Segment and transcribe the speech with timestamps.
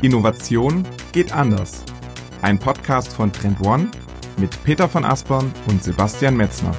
[0.00, 1.82] Innovation geht anders.
[2.40, 3.90] Ein Podcast von Trend One
[4.36, 6.72] mit Peter von Aspern und Sebastian Metzner.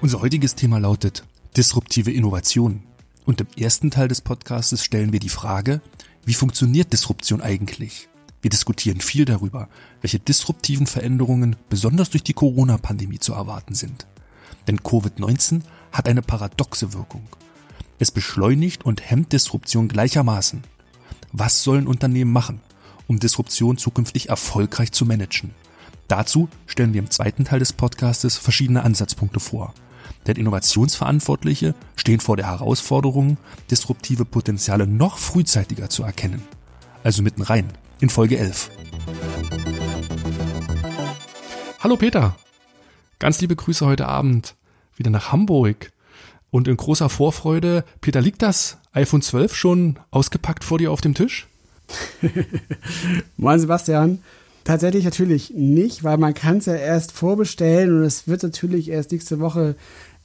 [0.00, 1.24] Unser heutiges Thema lautet
[1.56, 2.84] disruptive Innovation.
[3.26, 5.80] Und im ersten Teil des Podcasts stellen wir die Frage,
[6.24, 8.08] wie funktioniert Disruption eigentlich?
[8.42, 9.68] Wir diskutieren viel darüber,
[10.02, 14.06] welche disruptiven Veränderungen besonders durch die Corona-Pandemie zu erwarten sind.
[14.68, 17.26] Denn Covid-19 hat eine paradoxe Wirkung.
[17.98, 20.62] Es beschleunigt und hemmt Disruption gleichermaßen.
[21.32, 22.60] Was sollen Unternehmen machen,
[23.06, 25.52] um Disruption zukünftig erfolgreich zu managen?
[26.08, 29.72] Dazu stellen wir im zweiten Teil des Podcastes verschiedene Ansatzpunkte vor.
[30.26, 33.38] Denn Innovationsverantwortliche stehen vor der Herausforderung,
[33.70, 36.42] disruptive Potenziale noch frühzeitiger zu erkennen.
[37.02, 38.70] Also mitten rein in Folge 11.
[41.80, 42.36] Hallo Peter,
[43.18, 44.54] ganz liebe Grüße heute Abend
[44.96, 45.91] wieder nach Hamburg.
[46.52, 51.14] Und in großer Vorfreude, Peter, liegt das iPhone 12 schon ausgepackt vor dir auf dem
[51.14, 51.48] Tisch?
[53.38, 54.18] Moin Sebastian.
[54.62, 59.12] Tatsächlich natürlich nicht, weil man kann es ja erst vorbestellen und es wird natürlich erst
[59.12, 59.76] nächste Woche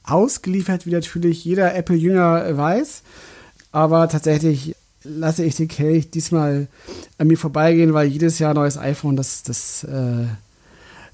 [0.04, 3.04] ausgeliefert, wie natürlich jeder Apple-Jünger weiß.
[3.72, 4.76] Aber tatsächlich
[5.06, 6.68] lasse ich den Kelch diesmal
[7.18, 10.26] an mir vorbeigehen, weil jedes Jahr neues iPhone, das, das, äh,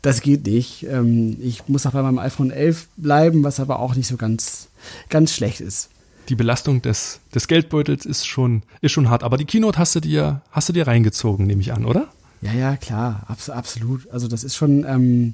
[0.01, 0.87] das geht nicht.
[0.89, 4.69] Ähm, ich muss auch bei meinem iPhone 11 bleiben, was aber auch nicht so ganz,
[5.09, 5.89] ganz schlecht ist.
[6.29, 9.23] Die Belastung des, des Geldbeutels ist schon, ist schon hart.
[9.23, 12.07] Aber die Keynote hast du dir, hast du dir reingezogen, nehme ich an, oder?
[12.41, 14.09] Ja, ja, klar, abs absolut.
[14.09, 15.33] Also das ist schon, ähm,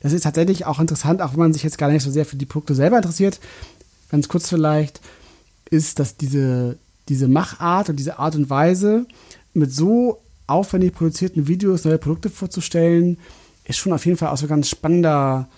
[0.00, 2.36] das ist tatsächlich auch interessant, auch wenn man sich jetzt gar nicht so sehr für
[2.36, 3.40] die Produkte selber interessiert.
[4.10, 5.00] Ganz kurz vielleicht,
[5.70, 6.78] ist, dass diese,
[7.08, 9.06] diese Machart und diese Art und Weise,
[9.52, 13.18] mit so aufwendig produzierten Videos neue Produkte vorzustellen,
[13.64, 15.48] ist schon auf jeden Fall auch so ein ganz spannender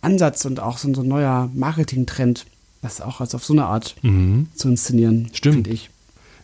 [0.00, 2.46] Ansatz und auch so ein, so ein neuer Marketing-Trend,
[2.82, 4.48] das auch als auf so eine Art mhm.
[4.54, 5.90] zu inszenieren, finde ich.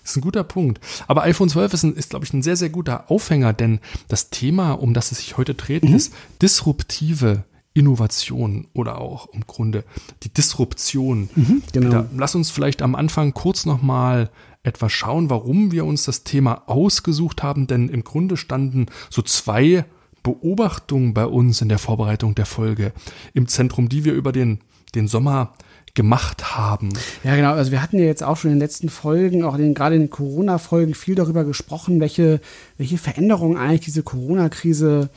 [0.03, 0.81] Das ist ein guter Punkt.
[1.07, 4.73] Aber iPhone 12 ist, ist glaube ich, ein sehr, sehr guter Aufhänger, denn das Thema,
[4.73, 5.95] um das es sich heute dreht, mhm.
[5.95, 6.13] ist
[6.43, 9.85] disruptive Innovation oder auch im Grunde
[10.23, 11.29] die Disruption.
[11.35, 11.87] Mhm, genau.
[11.87, 14.31] Peter, lass uns vielleicht am Anfang kurz nochmal
[14.63, 19.85] etwas schauen, warum wir uns das Thema ausgesucht haben, denn im Grunde standen so zwei
[20.23, 22.93] Beobachtungen bei uns in der Vorbereitung der Folge
[23.35, 24.61] im Zentrum, die wir über den,
[24.95, 25.53] den Sommer
[25.95, 26.91] gemacht haben.
[27.23, 27.53] Ja, genau.
[27.53, 30.03] Also wir hatten ja jetzt auch schon in den letzten Folgen, auch in, gerade in
[30.03, 32.41] den Corona-Folgen, viel darüber gesprochen, welche,
[32.79, 35.11] welche Veränderungen eigentlich diese Corona-Krise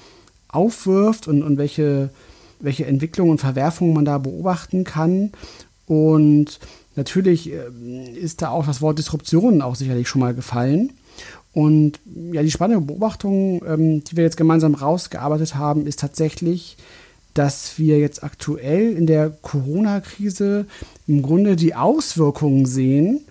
[0.50, 2.12] aufwirft und, und welche
[2.60, 5.32] welche Entwicklungen und Verwerfungen man da beobachten kann.
[5.86, 6.60] Und
[6.96, 10.94] natürlich äh, ist da auch das Wort Disruption auch sicherlich schon mal gefallen.
[11.54, 12.00] Und
[12.32, 16.78] ja, die spannende Beobachtung, ähm, die wir jetzt gemeinsam rausgearbeitet haben, ist tatsächlich,
[17.38, 20.66] dass wir jetzt aktuell in der Corona-Krise
[21.06, 23.22] im Grunde die Auswirkungen sehen,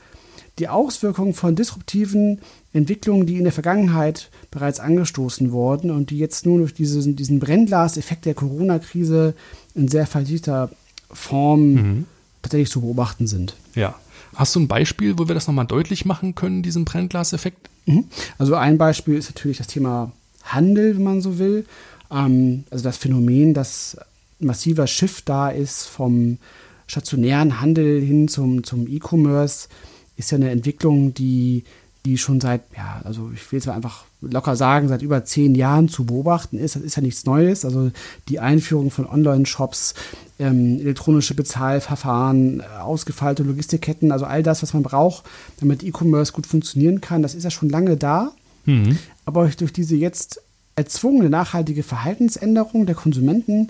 [0.61, 2.41] die Auswirkungen von disruptiven
[2.73, 7.41] Entwicklungen, die in der Vergangenheit bereits angestoßen wurden und die jetzt nur durch diesen, diesen
[7.41, 9.35] Brennglaseffekt der Corona-Krise
[9.75, 10.71] in sehr vertiefter
[11.11, 12.05] Form mhm.
[12.43, 13.57] tatsächlich zu beobachten sind.
[13.75, 13.97] Ja.
[14.35, 17.71] Hast du ein Beispiel, wo wir das nochmal deutlich machen können, diesen Brennglaseffekt?
[17.87, 18.05] Mhm.
[18.39, 20.13] Also ein Beispiel ist natürlich das Thema
[20.45, 21.65] Handel, wenn man so will.
[22.11, 23.97] Ähm, also das Phänomen, dass
[24.39, 26.39] massiver Shift da ist vom
[26.87, 29.69] stationären Handel hin zum, zum E-Commerce,
[30.17, 31.65] ist ja eine Entwicklung, die
[32.07, 35.89] die schon seit, ja, also ich will es einfach locker sagen, seit über zehn Jahren
[35.89, 36.77] zu beobachten ist.
[36.77, 37.65] Das ist ja nichts Neues.
[37.65, 37.91] Also
[38.29, 39.95] die Einführung von Online-Shops,
[40.39, 45.25] ähm, elektronische Bezahlverfahren, äh, ausgefeilte Logistikketten, also all das, was man braucht,
[45.59, 48.31] damit E-Commerce gut funktionieren kann, das ist ja schon lange da.
[48.67, 48.99] Mhm.
[49.25, 50.41] Aber durch diese jetzt
[50.77, 53.69] erzwungene nachhaltige Verhaltensänderung der Konsumenten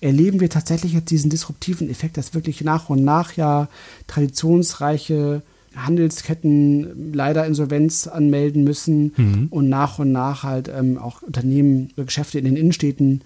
[0.00, 3.68] erleben wir tatsächlich jetzt diesen disruptiven Effekt, dass wirklich nach und nach ja
[4.06, 5.42] traditionsreiche
[5.76, 9.46] Handelsketten leider Insolvenz anmelden müssen mhm.
[9.50, 13.22] und nach und nach halt ähm, auch Unternehmen oder Geschäfte in den Innenstädten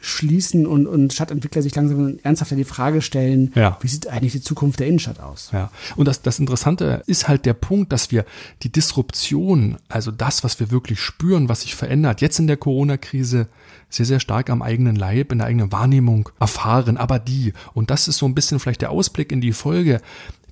[0.00, 3.76] schließen und, und Stadtentwickler sich langsam ernsthafter die Frage stellen, ja.
[3.80, 5.50] wie sieht eigentlich die Zukunft der Innenstadt aus?
[5.52, 8.24] Ja, und das, das Interessante ist halt der Punkt, dass wir
[8.62, 13.48] die Disruption, also das, was wir wirklich spüren, was sich verändert, jetzt in der Corona-Krise
[13.90, 16.96] sehr, sehr stark am eigenen Leib, in der eigenen Wahrnehmung erfahren.
[16.96, 20.00] Aber die, und das ist so ein bisschen vielleicht der Ausblick in die Folge,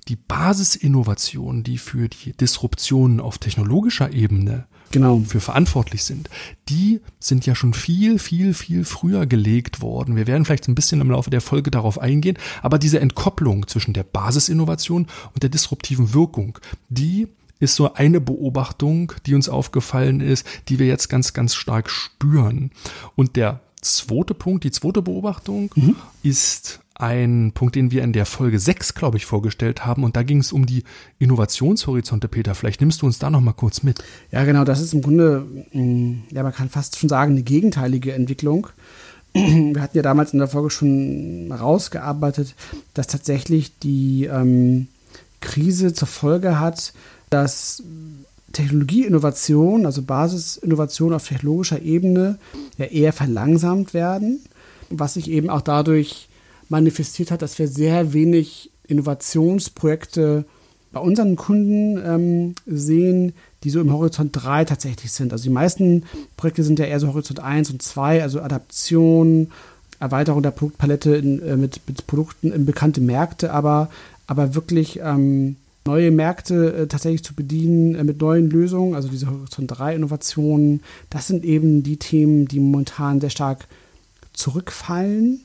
[0.07, 5.21] die Basisinnovationen, die für die Disruptionen auf technologischer Ebene genau.
[5.27, 6.29] für verantwortlich sind,
[6.67, 10.15] die sind ja schon viel, viel, viel früher gelegt worden.
[10.15, 13.93] Wir werden vielleicht ein bisschen im Laufe der Folge darauf eingehen, aber diese Entkopplung zwischen
[13.93, 16.59] der Basisinnovation und der disruptiven Wirkung,
[16.89, 17.27] die
[17.59, 22.71] ist so eine Beobachtung, die uns aufgefallen ist, die wir jetzt ganz, ganz stark spüren.
[23.15, 25.95] Und der zweite Punkt, die zweite Beobachtung mhm.
[26.23, 30.03] ist ein Punkt, den wir in der Folge 6, glaube ich, vorgestellt haben.
[30.03, 30.83] Und da ging es um die
[31.17, 32.53] Innovationshorizonte, Peter.
[32.55, 34.03] Vielleicht nimmst du uns da noch mal kurz mit.
[34.31, 34.65] Ja, genau.
[34.65, 38.67] Das ist im Grunde, mm, ja, man kann fast schon sagen, eine gegenteilige Entwicklung.
[39.33, 42.53] Wir hatten ja damals in der Folge schon rausgearbeitet,
[42.93, 44.87] dass tatsächlich die ähm,
[45.39, 46.91] Krise zur Folge hat,
[47.29, 47.81] dass
[48.51, 52.39] Technologieinnovation, also Basisinnovation auf technologischer Ebene,
[52.77, 54.41] ja eher verlangsamt werden,
[54.89, 56.28] was sich eben auch dadurch
[56.69, 60.45] manifestiert hat, dass wir sehr wenig Innovationsprojekte
[60.91, 63.33] bei unseren Kunden ähm, sehen,
[63.63, 65.31] die so im Horizont 3 tatsächlich sind.
[65.33, 66.05] Also die meisten
[66.37, 69.51] Projekte sind ja eher so Horizont 1 und 2, also Adaption,
[69.99, 73.89] Erweiterung der Produktpalette in, äh, mit, mit, Produkten in bekannte Märkte, aber,
[74.27, 79.29] aber wirklich ähm, neue Märkte äh, tatsächlich zu bedienen äh, mit neuen Lösungen, also diese
[79.29, 83.67] Horizont 3 Innovationen, das sind eben die Themen, die momentan sehr stark
[84.33, 85.41] zurückfallen.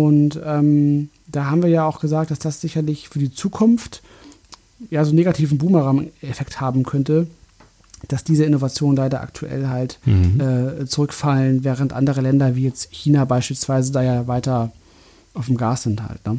[0.00, 4.02] Und ähm, da haben wir ja auch gesagt, dass das sicherlich für die Zukunft
[4.88, 7.26] ja so einen negativen Boomerang-Effekt haben könnte,
[8.08, 10.40] dass diese Innovationen leider aktuell halt mhm.
[10.40, 14.72] äh, zurückfallen, während andere Länder wie jetzt China beispielsweise da ja weiter
[15.34, 16.24] auf dem Gas sind halt.
[16.26, 16.38] Ne?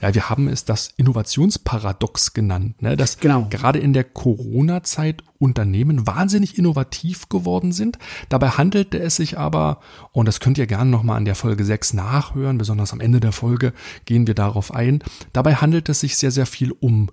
[0.00, 2.96] Ja, wir haben es das Innovationsparadox genannt, ne?
[2.96, 3.46] dass genau.
[3.48, 7.98] gerade in der Corona-Zeit Unternehmen wahnsinnig innovativ geworden sind.
[8.28, 9.80] Dabei handelte es sich aber,
[10.12, 13.32] und das könnt ihr gerne nochmal an der Folge 6 nachhören, besonders am Ende der
[13.32, 13.72] Folge
[14.04, 15.02] gehen wir darauf ein,
[15.32, 17.10] dabei handelt es sich sehr, sehr viel um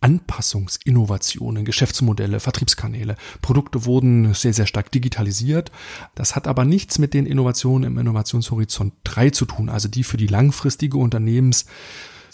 [0.00, 3.16] Anpassungsinnovationen, Geschäftsmodelle, Vertriebskanäle.
[3.40, 5.72] Produkte wurden sehr, sehr stark digitalisiert.
[6.14, 10.18] Das hat aber nichts mit den Innovationen im Innovationshorizont 3 zu tun, also die für
[10.18, 10.98] die langfristige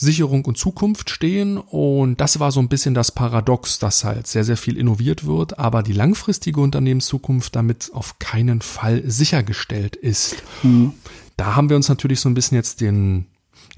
[0.03, 1.59] Unternehmenssicherung und Zukunft stehen.
[1.59, 5.59] Und das war so ein bisschen das Paradox, dass halt sehr, sehr viel innoviert wird,
[5.59, 10.43] aber die langfristige Unternehmenszukunft damit auf keinen Fall sichergestellt ist.
[10.63, 10.95] Mhm.
[11.37, 13.27] Da haben wir uns natürlich so ein bisschen jetzt den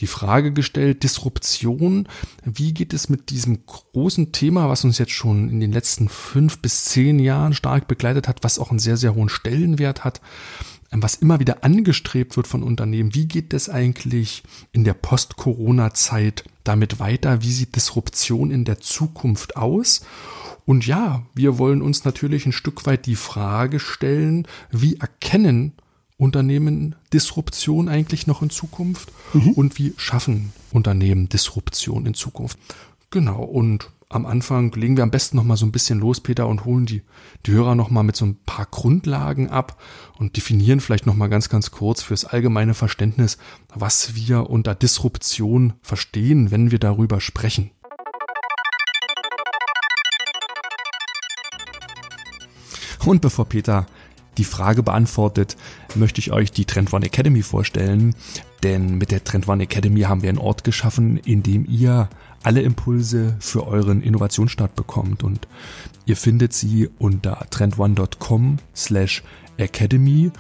[0.01, 2.09] die Frage gestellt, Disruption,
[2.43, 6.59] wie geht es mit diesem großen Thema, was uns jetzt schon in den letzten fünf
[6.59, 10.21] bis zehn Jahren stark begleitet hat, was auch einen sehr, sehr hohen Stellenwert hat,
[11.03, 13.15] was immer wieder angestrebt wird von Unternehmen.
[13.15, 14.43] Wie geht es eigentlich
[14.73, 17.43] in der Post-Corona-Zeit damit weiter?
[17.43, 20.05] Wie sieht Disruption in der Zukunft aus?
[20.67, 25.73] Und ja, wir wollen uns natürlich ein Stück weit die Frage stellen, wie erkennen
[26.17, 29.51] Unternehmen Disruption eigentlich noch in Zukunft mhm.
[29.53, 32.59] und wie schaffen Unternehmen Disruption in Zukunft.
[33.11, 36.47] Genau, und am Anfang legen wir am besten noch mal so ein bisschen los, Peter,
[36.47, 37.03] und holen die,
[37.47, 39.83] die Hörer noch mal mit so ein paar Grundlagen ab
[40.19, 43.39] und definieren vielleicht noch mal ganz, ganz kurz fürs allgemeine Verständnis,
[43.75, 47.73] was wir unter Disruption verstehen, wenn wir darüber sprechen.
[53.05, 53.87] Und bevor Peter
[54.39, 55.57] die Frage beantwortet,
[55.95, 58.15] möchte ich euch die Trend One Academy vorstellen.
[58.63, 62.09] Denn mit der Trend One Academy haben wir einen Ort geschaffen, in dem ihr
[62.45, 65.23] alle Impulse für euren Innovationsstart bekommt.
[65.23, 65.49] Und
[66.07, 69.23] ihr findet sie unter trendone.com slash
[69.57, 70.31] academy.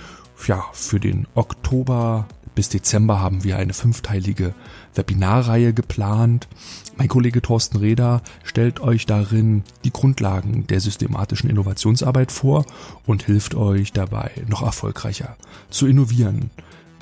[0.46, 4.54] Ja, für den Oktober bis Dezember haben wir eine fünfteilige
[4.94, 6.46] Webinarreihe geplant.
[6.96, 12.64] Mein Kollege Thorsten Reder stellt euch darin die Grundlagen der systematischen Innovationsarbeit vor
[13.06, 15.36] und hilft euch dabei, noch erfolgreicher
[15.70, 16.50] zu innovieren.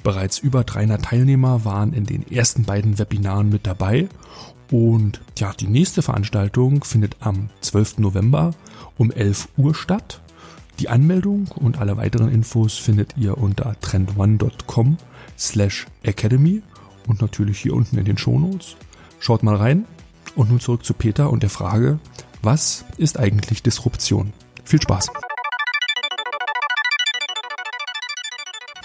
[0.02, 4.08] Bereits über 300 Teilnehmer waren in den ersten beiden Webinaren mit dabei
[4.72, 7.98] und ja, die nächste Veranstaltung findet am 12.
[7.98, 8.52] November
[8.96, 10.22] um 11 Uhr statt.
[10.80, 14.96] Die Anmeldung und alle weiteren Infos findet ihr unter trendone.com
[15.38, 16.62] slash academy
[17.06, 18.76] und natürlich hier unten in den Shownotes.
[19.20, 19.84] Schaut mal rein.
[20.36, 21.98] Und nun zurück zu Peter und der Frage,
[22.40, 24.32] was ist eigentlich Disruption?
[24.64, 25.08] Viel Spaß.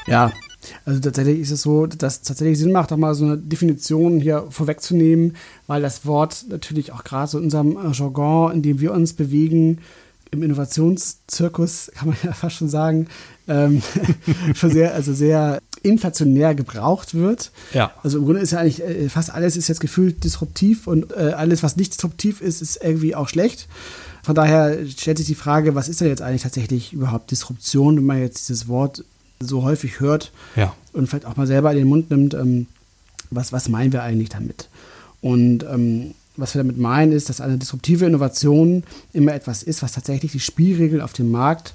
[0.08, 0.34] Ja,
[0.88, 4.22] also tatsächlich ist es so, dass es tatsächlich Sinn macht, auch mal so eine Definition
[4.22, 5.36] hier vorwegzunehmen,
[5.67, 9.79] weil das Wort natürlich auch gerade so in unserem Jargon, in dem wir uns bewegen,
[10.32, 13.08] im Innovationszirkus, kann man ja fast schon sagen,
[13.50, 13.82] ähm,
[14.56, 17.51] schon sehr, also sehr inflationär gebraucht wird.
[17.74, 17.91] Ja.
[18.01, 21.34] Also im Grunde ist ja eigentlich äh, fast alles ist jetzt gefühlt disruptiv und äh,
[21.36, 23.67] alles, was nicht disruptiv ist, ist irgendwie auch schlecht.
[24.24, 28.06] Von daher stellt sich die Frage, was ist denn jetzt eigentlich tatsächlich überhaupt Disruption, wenn
[28.06, 29.03] man jetzt dieses Wort
[29.39, 30.74] so häufig hört ja.
[30.94, 32.67] und vielleicht auch mal selber in den Mund nimmt, ähm,
[33.29, 34.70] was, was meinen wir eigentlich damit?
[35.22, 39.91] Und ähm, was wir damit meinen, ist, dass eine disruptive Innovation immer etwas ist, was
[39.91, 41.74] tatsächlich die Spielregeln auf dem Markt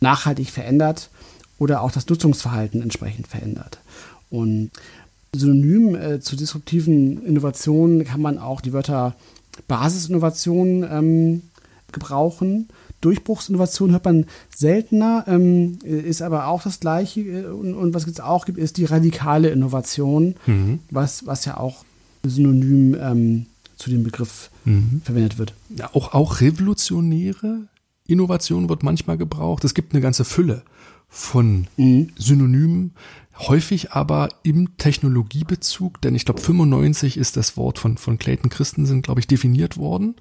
[0.00, 1.10] nachhaltig verändert
[1.58, 3.78] oder auch das Nutzungsverhalten entsprechend verändert.
[4.30, 4.70] Und
[5.34, 9.14] synonym äh, zu disruptiven Innovationen kann man auch die Wörter
[9.68, 11.42] Basisinnovation ähm,
[11.92, 12.68] gebrauchen,
[13.06, 17.20] Durchbruchsinnovation hört man seltener, ähm, ist aber auch das Gleiche.
[17.20, 20.80] Äh, und, und was es auch gibt, ist die radikale Innovation, mhm.
[20.90, 21.84] was, was ja auch
[22.24, 23.46] synonym ähm,
[23.76, 25.02] zu dem Begriff mhm.
[25.04, 25.54] verwendet wird.
[25.76, 27.68] Ja, auch, auch revolutionäre
[28.08, 29.62] Innovation wird manchmal gebraucht.
[29.62, 30.62] Es gibt eine ganze Fülle
[31.08, 32.10] von mhm.
[32.16, 32.92] Synonymen,
[33.38, 39.02] häufig aber im Technologiebezug, denn ich glaube 95 ist das Wort von, von Clayton Christensen,
[39.02, 40.16] glaube ich, definiert worden.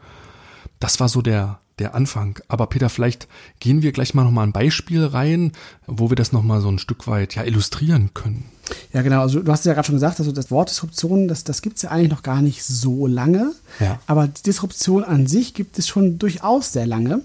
[0.79, 2.39] Das war so der, der Anfang.
[2.48, 3.27] Aber Peter, vielleicht
[3.60, 5.51] gehen wir gleich mal nochmal ein Beispiel rein,
[5.88, 8.46] wo wir das nochmal so ein Stück weit ja illustrieren können.
[8.94, 9.22] Ja, genau.
[9.22, 11.75] Also du hast es ja gerade schon gesagt, also das Wort Disruption, das, das gibt
[11.77, 13.53] es ja eigentlich noch gar nicht so lange.
[13.79, 14.00] Ja.
[14.08, 17.22] Aber Disruption an sich gibt es schon durchaus sehr lange.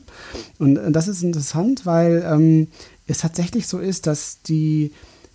[0.59, 2.69] Und das ist interessant, weil ähm,
[3.07, 4.92] es tatsächlich so ist, dass die,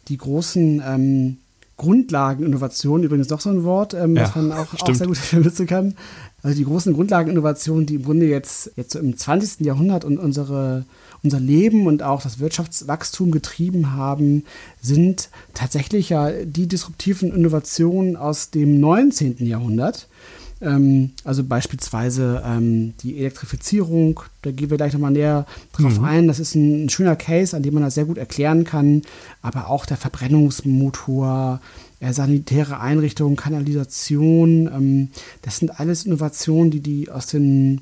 [0.08, 1.38] die großen ähm,
[1.78, 5.68] Grundlageninnovationen, übrigens noch so ein Wort, ähm, ja, das man auch, auch sehr gut vermissen
[5.68, 5.96] kann,
[6.46, 9.66] also die großen Grundlageninnovationen, die im Grunde jetzt, jetzt so im 20.
[9.66, 10.86] Jahrhundert und unsere,
[11.24, 14.44] unser Leben und auch das Wirtschaftswachstum getrieben haben,
[14.80, 19.38] sind tatsächlich ja die disruptiven Innovationen aus dem 19.
[19.40, 20.08] Jahrhundert.
[20.66, 26.06] Ähm, also beispielsweise ähm, die Elektrifizierung, da gehen wir gleich nochmal näher drauf mhm.
[26.06, 26.28] ein.
[26.28, 29.04] Das ist ein, ein, schöner Case, an dem man das sehr gut erklären kann.
[29.42, 31.62] Aber auch der Verbrennungsmotor,
[32.00, 35.10] äh, sanitäre Einrichtungen, Kanalisation, ähm,
[35.44, 37.82] das sind alles Innovationen, die, die aus den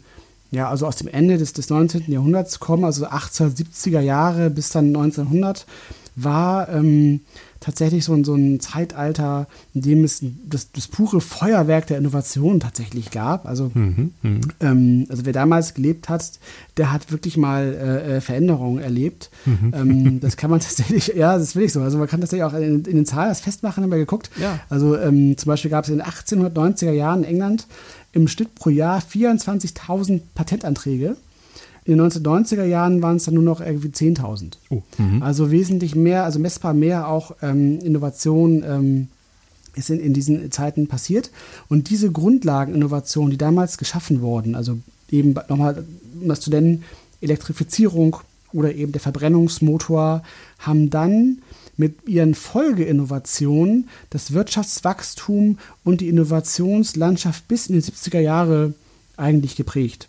[0.51, 2.11] ja, also aus dem Ende des, des 19.
[2.11, 5.65] Jahrhunderts kommen, also 1870er Jahre bis dann 1900,
[6.15, 7.21] war ähm,
[7.59, 13.09] tatsächlich so, so ein Zeitalter, in dem es das, das pure Feuerwerk der Innovation tatsächlich
[13.09, 13.45] gab.
[13.45, 16.39] Also, mhm, mhm, ähm, also wer damals gelebt hat,
[16.77, 19.29] der hat wirklich mal äh, äh Veränderungen erlebt.
[19.45, 19.73] Mhm.
[19.73, 21.81] Ähm, das kann man tatsächlich, ja, das will ich so.
[21.81, 24.29] Also man kann tatsächlich auch in, in den Zahlen das festmachen, haben wir geguckt.
[24.39, 24.59] Ja.
[24.69, 27.67] Also ähm, zum Beispiel gab es in den 1890er Jahren in England
[28.11, 31.15] im Schnitt pro Jahr 24.000 Patentanträge.
[31.85, 34.53] In den 1990er Jahren waren es dann nur noch irgendwie 10.000.
[34.69, 35.21] Oh, mhm.
[35.21, 39.07] also wesentlich mehr, also messbar mehr auch ähm, Innovation ähm,
[39.75, 41.31] ist in, in diesen Zeiten passiert.
[41.67, 44.77] Und diese Grundlageninnovationen, die damals geschaffen wurden, also
[45.09, 45.83] eben nochmal,
[46.21, 46.83] um das zu nennen,
[47.21, 48.17] Elektrifizierung
[48.53, 50.23] oder eben der Verbrennungsmotor,
[50.59, 51.39] haben dann
[51.75, 58.73] mit ihren Folgeinnovationen das Wirtschaftswachstum und die Innovationslandschaft bis in die 70er Jahre
[59.17, 60.07] eigentlich geprägt.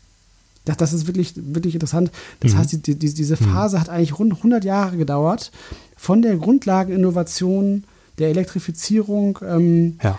[0.64, 2.10] Das, das ist wirklich, wirklich interessant.
[2.40, 2.58] Das mhm.
[2.58, 3.52] heißt, die, die, diese mhm.
[3.52, 3.80] Phase mhm.
[3.80, 5.50] hat eigentlich rund 100 Jahre gedauert,
[5.96, 7.84] von der Grundlageninnovation
[8.18, 10.18] der Elektrifizierung ähm, ja.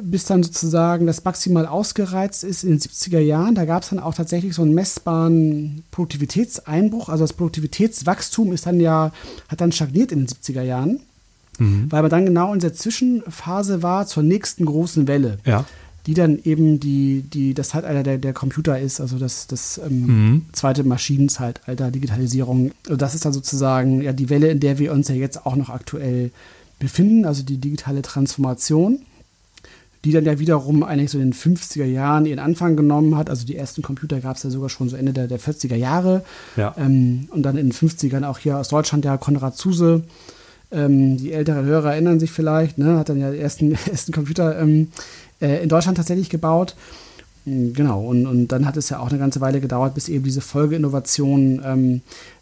[0.00, 3.54] bis dann sozusagen das maximal ausgereizt ist in den 70er Jahren.
[3.54, 7.08] Da gab es dann auch tatsächlich so einen messbaren Produktivitätseinbruch.
[7.08, 9.12] Also das Produktivitätswachstum ist dann ja,
[9.48, 11.00] hat dann stagniert in den 70er Jahren.
[11.58, 11.90] Mhm.
[11.90, 15.38] Weil man dann genau in der Zwischenphase war zur nächsten großen Welle.
[15.44, 15.66] Ja
[16.06, 20.06] die dann eben die, die, das Zeitalter der, der Computer ist, also das, das ähm,
[20.06, 20.46] mhm.
[20.52, 22.72] zweite Maschinenzeitalter, Digitalisierung.
[22.84, 25.54] Also das ist dann sozusagen ja die Welle, in der wir uns ja jetzt auch
[25.54, 26.30] noch aktuell
[26.80, 28.98] befinden, also die digitale Transformation,
[30.04, 33.30] die dann ja wiederum eigentlich so in den 50er Jahren ihren Anfang genommen hat.
[33.30, 36.24] Also die ersten Computer gab es ja sogar schon so Ende der, der 40er Jahre.
[36.56, 36.74] Ja.
[36.76, 40.02] Ähm, und dann in den 50ern auch hier aus Deutschland ja Konrad Zuse.
[40.72, 44.58] Ähm, die älteren Hörer erinnern sich vielleicht, ne, hat dann ja die ersten, ersten Computer
[44.58, 44.88] ähm,
[45.40, 46.74] äh, in Deutschland tatsächlich gebaut.
[47.44, 50.24] Mm, genau, und, und dann hat es ja auch eine ganze Weile gedauert, bis eben
[50.24, 52.00] diese Folgeinnovationen ähm,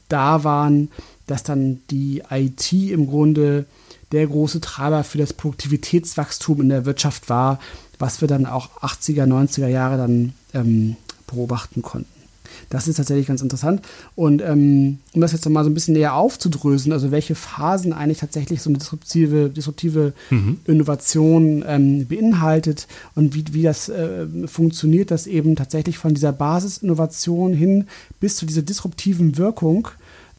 [0.09, 0.91] da waren,
[1.27, 3.67] dass dann die IT im Grunde
[4.13, 7.61] der große Treiber für das Produktivitätswachstum in der Wirtschaft war,
[7.99, 10.97] was wir dann auch 80er, 90er Jahre dann ähm,
[11.29, 12.20] beobachten konnten.
[12.69, 13.83] Das ist tatsächlich ganz interessant.
[14.15, 18.19] Und ähm, um das jetzt mal so ein bisschen näher aufzudrösen, also welche Phasen eigentlich
[18.19, 20.61] tatsächlich so eine disruptive, disruptive mhm.
[20.67, 27.53] Innovation ähm, beinhaltet und wie, wie das äh, funktioniert, dass eben tatsächlich von dieser Basisinnovation
[27.53, 27.87] hin
[28.21, 29.89] bis zu dieser disruptiven Wirkung,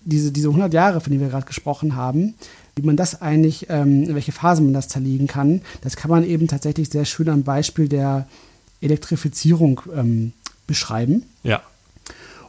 [0.03, 2.35] diese, diese 100 Jahre, von denen wir gerade gesprochen haben,
[2.75, 6.23] wie man das eigentlich, ähm, in welche Phase man das zerlegen kann, das kann man
[6.23, 8.27] eben tatsächlich sehr schön am Beispiel der
[8.81, 10.33] Elektrifizierung ähm,
[10.67, 11.23] beschreiben.
[11.43, 11.61] Ja.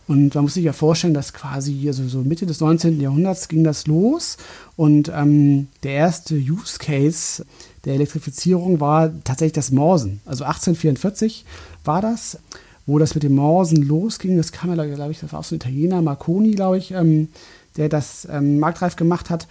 [0.08, 3.00] Und man muss sich ja vorstellen, dass quasi also so Mitte des 19.
[3.00, 4.36] Jahrhunderts ging das los.
[4.76, 7.44] Und ähm, der erste Use Case
[7.84, 10.20] der Elektrifizierung war tatsächlich das Morsen.
[10.24, 11.44] Also 1844
[11.84, 12.38] war das,
[12.86, 14.36] wo das mit dem Morsen losging.
[14.36, 17.28] Das kam ja, glaube ich, das war auch so ein Italiener, Marconi, glaube ich, ähm,
[17.76, 19.46] der das ähm, marktreif gemacht hat.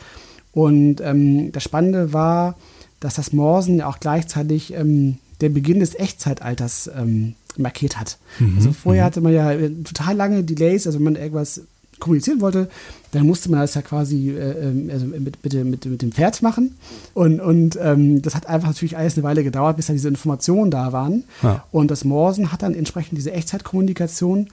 [0.54, 2.58] Und ähm, das Spannende war,
[3.00, 8.18] dass das Morsen ja auch gleichzeitig ähm, der Beginn des Echtzeitalters ähm, markiert hat.
[8.40, 8.54] Mhm.
[8.58, 9.06] Also vorher mhm.
[9.06, 11.62] hatte man ja äh, total lange Delays, also wenn man irgendwas
[12.02, 12.70] kommunizieren wollte,
[13.12, 16.42] dann musste man das ja quasi äh, ähm, also mit, mit, mit, mit, dem Pferd
[16.42, 16.76] machen.
[17.14, 20.72] Und, und ähm, das hat einfach natürlich alles eine Weile gedauert, bis dann diese Informationen
[20.72, 21.24] da waren.
[21.42, 21.64] Ja.
[21.72, 24.48] Und das Morsen hat dann entsprechend diese Echtzeitkommunikation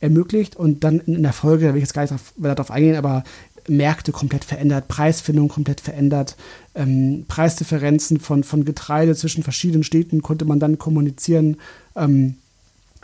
[0.00, 3.24] ermöglicht und dann in der Folge, da will ich jetzt gar nicht darauf eingehen, aber
[3.68, 6.36] Märkte komplett verändert, Preisfindung komplett verändert,
[6.74, 11.56] ähm, Preisdifferenzen von, von Getreide zwischen verschiedenen Städten konnte man dann kommunizieren.
[11.96, 12.36] Ähm,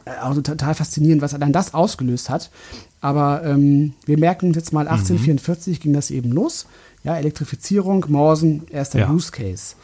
[0.05, 2.51] also total faszinierend, was allein das ausgelöst hat.
[3.01, 5.83] Aber ähm, wir merken jetzt mal, 1844 mhm.
[5.83, 6.67] ging das eben los.
[7.05, 9.11] Ja, Elektrifizierung, Morsen, erster ja.
[9.11, 9.77] Use Case.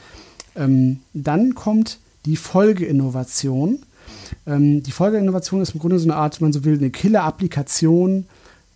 [0.56, 3.80] Ähm, dann kommt die Folgeinnovation.
[4.46, 8.26] Ähm, die Folgeinnovation ist im Grunde so eine Art, wenn man so will, eine Killer-Applikation,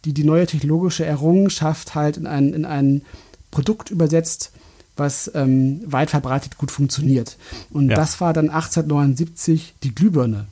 [0.04, 3.02] die die neue technologische Errungenschaft halt in ein, in ein
[3.50, 4.52] Produkt übersetzt,
[4.96, 7.36] was ähm, weit verbreitet gut funktioniert.
[7.70, 7.96] Und ja.
[7.96, 10.46] das war dann 1879 die Glühbirne.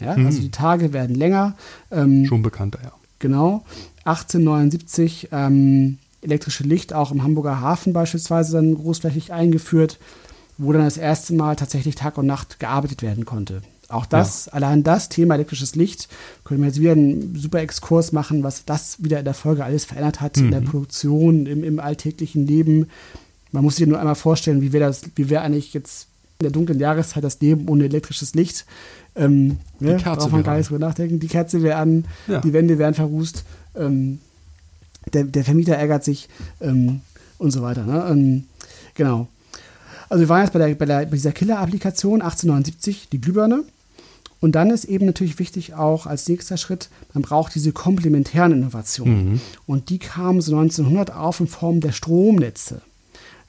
[0.00, 0.26] Ja, mhm.
[0.26, 1.56] Also die Tage werden länger.
[1.90, 2.92] Ähm, Schon bekannter, ja.
[3.18, 3.64] Genau.
[4.04, 9.98] 1879 ähm, elektrische Licht auch im Hamburger Hafen beispielsweise dann großflächig eingeführt,
[10.58, 13.62] wo dann das erste Mal tatsächlich Tag und Nacht gearbeitet werden konnte.
[13.88, 14.54] Auch das, ja.
[14.54, 16.08] allein das Thema elektrisches Licht,
[16.44, 19.84] können wir jetzt wieder einen super Exkurs machen, was das wieder in der Folge alles
[19.84, 20.46] verändert hat, mhm.
[20.46, 20.66] in der mhm.
[20.66, 22.88] Produktion, im, im alltäglichen Leben.
[23.52, 26.50] Man muss sich nur einmal vorstellen, wie wäre das, wie wäre eigentlich jetzt in der
[26.50, 28.66] dunklen Jahreszeit das Leben ohne elektrisches Licht.
[29.14, 31.20] Ähm, die ne, Kerze braucht man gar nicht drüber nachdenken.
[31.20, 32.40] Die Kerze wäre an, ja.
[32.40, 33.44] die Wände wären verrußt,
[33.76, 34.18] ähm,
[35.12, 36.28] der, der, Vermieter ärgert sich
[36.60, 37.00] ähm,
[37.38, 37.84] und so weiter.
[37.86, 38.06] Ne?
[38.10, 38.44] Ähm,
[38.94, 39.28] genau.
[40.08, 43.64] Also wir waren jetzt bei, der, bei, der, bei dieser Killer-Applikation 1879, die Glühbirne.
[44.40, 49.32] Und dann ist eben natürlich wichtig auch als nächster Schritt, man braucht diese komplementären Innovationen.
[49.32, 49.40] Mhm.
[49.66, 52.82] Und die kamen so 1900 auf in Form der Stromnetze.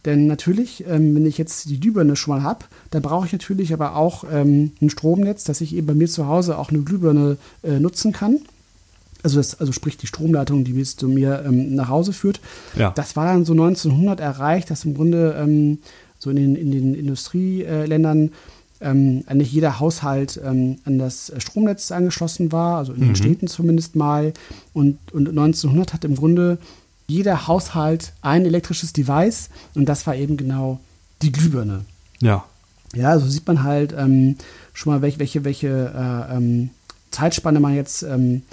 [0.06, 3.74] Denn natürlich, ähm, wenn ich jetzt die Glühbirne schon mal habe, dann brauche ich natürlich
[3.74, 7.36] aber auch ähm, ein Stromnetz, dass ich eben bei mir zu Hause auch eine Glühbirne
[7.64, 8.40] äh, nutzen kann.
[9.24, 12.40] Also, das, also sprich die Stromleitung, die bis zu mir ähm, nach Hause führt.
[12.78, 12.92] Ja.
[12.92, 15.80] Das war dann so 1900 erreicht, dass im Grunde ähm,
[16.20, 18.32] so in den, in den Industrieländern
[18.82, 23.16] ähm, eigentlich jeder Haushalt ähm, an das Stromnetz angeschlossen war, also in den mhm.
[23.16, 24.34] Städten zumindest mal.
[24.74, 26.58] Und, und 1900 hat im Grunde
[27.08, 30.80] jeder Haushalt ein elektrisches Device und das war eben genau
[31.22, 31.86] die Glühbirne.
[32.20, 32.46] Ja.
[32.94, 34.36] Ja, so sieht man halt ähm,
[34.74, 36.70] schon mal, welche, welche, welche äh, ähm,
[37.12, 38.44] Zeitspanne man jetzt ähm,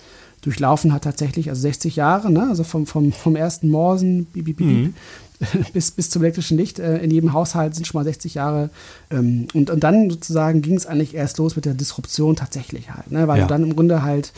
[0.42, 2.49] durchlaufen hat tatsächlich, also 60 Jahre, ne?
[2.49, 4.94] also vom, vom, vom ersten Morsen bip, bip, bip, mhm.
[5.72, 8.70] Bis, bis zum elektrischen Licht äh, in jedem Haushalt sind schon mal 60 Jahre.
[9.11, 13.11] Ähm, und, und dann sozusagen ging es eigentlich erst los mit der Disruption tatsächlich halt,
[13.11, 13.28] ne?
[13.28, 13.44] weil ja.
[13.44, 14.33] du dann im Grunde halt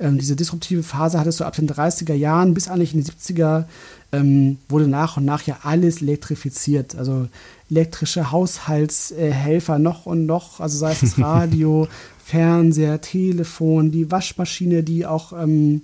[0.00, 3.64] ähm, diese disruptive Phase hattest du ab den 30er Jahren bis eigentlich in die 70er
[4.12, 6.96] ähm, wurde nach und nach ja alles elektrifiziert.
[6.96, 7.28] Also
[7.70, 11.86] elektrische Haushaltshelfer noch und noch, also sei es das Radio,
[12.24, 15.82] Fernseher, Telefon, die Waschmaschine, die auch ähm,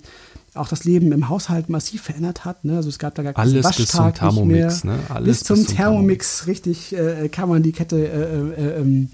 [0.53, 2.65] auch das Leben im Haushalt massiv verändert hat.
[2.65, 2.77] Ne?
[2.77, 4.99] Also es gab da gar keinen Waschtag bis zum Thermomix, Ne?
[5.09, 8.81] Alles bis zum, bis zum Thermomix, Thermomix, richtig, äh, kann man die Kette äh, äh,
[8.81, 9.09] ähm,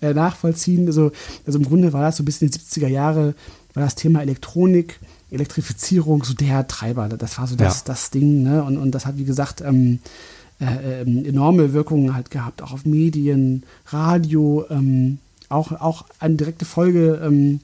[0.00, 0.86] äh, nachvollziehen.
[0.86, 1.12] Also,
[1.46, 3.34] also im Grunde war das so bis in die 70er Jahre,
[3.74, 4.98] war das Thema Elektronik,
[5.30, 7.08] Elektrifizierung so der Treiber.
[7.08, 7.82] Das war so das, ja.
[7.86, 8.42] das Ding.
[8.42, 8.64] Ne?
[8.64, 10.00] Und, und das hat, wie gesagt, ähm,
[10.60, 16.64] äh, ähm, enorme Wirkungen halt gehabt, auch auf Medien, Radio, ähm, auch, auch eine direkte
[16.64, 17.60] Folge ähm,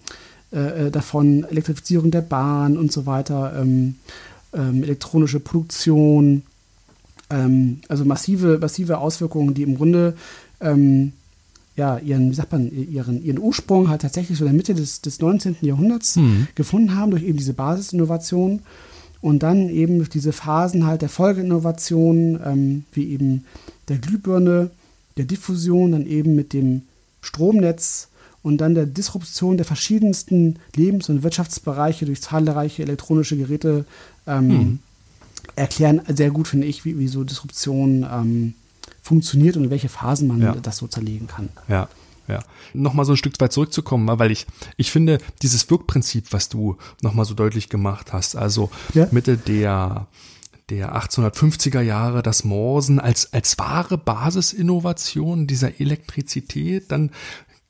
[0.54, 3.96] äh, äh, davon, Elektrifizierung der Bahn und so weiter, ähm,
[4.52, 6.42] ähm, elektronische Produktion,
[7.28, 10.14] ähm, also massive, massive Auswirkungen, die im Grunde
[10.60, 11.12] ähm,
[11.76, 15.00] ja, ihren, wie sagt man, ihren, ihren Ursprung halt tatsächlich so in der Mitte des,
[15.00, 15.56] des 19.
[15.62, 16.46] Jahrhunderts mhm.
[16.54, 18.60] gefunden haben durch eben diese Basisinnovation
[19.20, 23.44] und dann eben durch diese Phasen halt der Folgeinnovation, ähm, wie eben
[23.88, 24.70] der Glühbirne,
[25.16, 26.82] der Diffusion, dann eben mit dem
[27.22, 28.08] Stromnetz
[28.44, 33.87] und dann der Disruption der verschiedensten Lebens- und Wirtschaftsbereiche durch zahlreiche elektronische Geräte
[34.26, 34.78] ähm, hm.
[35.57, 38.54] erklären sehr gut, finde ich, wie, wie so Disruption ähm,
[39.02, 40.54] funktioniert und in welche Phasen man ja.
[40.54, 41.48] das so zerlegen kann.
[41.66, 41.88] Ja.
[42.26, 44.46] Ja, nochmal so ein Stück weit zurückzukommen, weil ich,
[44.78, 49.07] ich finde, dieses Wirkprinzip, was du nochmal so deutlich gemacht hast, also ja.
[49.11, 50.07] Mitte der,
[50.70, 57.11] der 1850er Jahre das Morsen als, als wahre Basisinnovation dieser Elektrizität, dann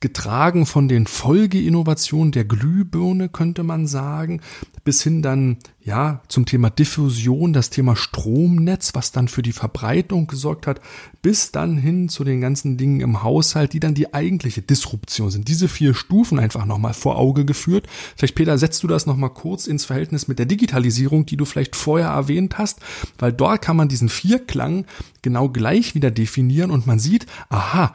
[0.05, 4.39] getragen von den Folgeinnovationen der Glühbirne, könnte man sagen,
[4.83, 10.27] bis hin dann, ja, zum Thema Diffusion, das Thema Stromnetz, was dann für die Verbreitung
[10.27, 10.79] gesorgt hat,
[11.23, 15.47] bis dann hin zu den ganzen Dingen im Haushalt, die dann die eigentliche Disruption sind.
[15.47, 17.87] Diese vier Stufen einfach nochmal vor Auge geführt.
[18.15, 21.75] Vielleicht, Peter, setzt du das nochmal kurz ins Verhältnis mit der Digitalisierung, die du vielleicht
[21.75, 22.79] vorher erwähnt hast,
[23.17, 24.85] weil dort kann man diesen Vierklang
[25.23, 27.91] genau gleich wieder definieren und man sieht, aha,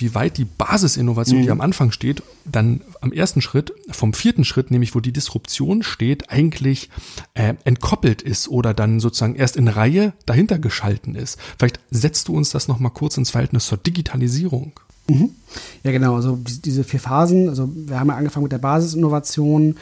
[0.00, 1.42] wie weit die Basisinnovation, mhm.
[1.44, 5.82] die am Anfang steht, dann am ersten Schritt, vom vierten Schritt, nämlich wo die Disruption
[5.82, 6.90] steht, eigentlich
[7.34, 11.38] äh, entkoppelt ist oder dann sozusagen erst in Reihe dahinter geschalten ist.
[11.58, 14.72] Vielleicht setzt du uns das nochmal kurz ins Verhältnis zur Digitalisierung.
[15.08, 15.30] Mhm.
[15.82, 16.16] Ja, genau.
[16.16, 17.48] Also diese vier Phasen.
[17.48, 19.76] Also wir haben ja angefangen mit der Basisinnovation,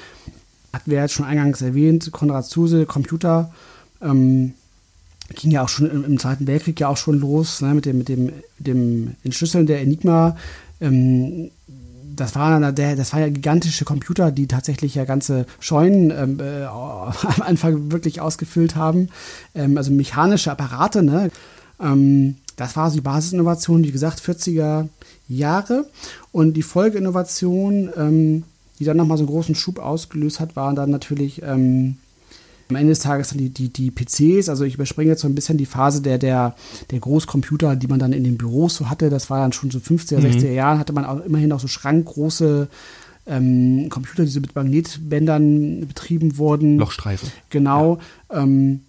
[0.73, 3.53] hatten wir jetzt schon eingangs erwähnt, Konrad Zuse, Computer,
[4.01, 4.55] ähm,
[5.35, 7.99] ging ja auch schon im, im, Zweiten Weltkrieg ja auch schon los, ne, mit dem,
[7.99, 10.37] mit dem, dem Entschlüsseln der Enigma.
[10.81, 11.51] Ähm,
[12.15, 17.93] das waren der, ja gigantische Computer, die tatsächlich ja ganze Scheunen ähm, äh, am Anfang
[17.93, 19.09] wirklich ausgefüllt haben.
[19.55, 21.31] Ähm, also mechanische Apparate, ne?
[21.81, 24.89] Ähm, das war so die Basisinnovation, wie gesagt, 40er
[25.29, 25.87] Jahre.
[26.33, 28.45] Und die Folgeinnovation, ähm,
[28.79, 31.99] die dann nochmal so einen großen Schub ausgelöst hat, waren dann natürlich ähm,
[32.69, 34.49] am Ende des Tages dann die, die, die PCs.
[34.49, 36.55] Also ich überspringe jetzt so ein bisschen die Phase der, der,
[36.91, 39.11] der Großcomputer, die man dann in den Büros so hatte.
[39.11, 40.27] Das war dann schon so 50er, mhm.
[40.27, 42.69] 60er Jahren, hatte man auch immerhin auch so schrankgroße
[43.27, 46.79] ähm, Computer, die so mit Magnetbändern betrieben wurden.
[46.79, 47.31] Lochstreifen.
[47.51, 47.99] Genau.
[48.31, 48.43] Ja.
[48.43, 48.81] Ähm,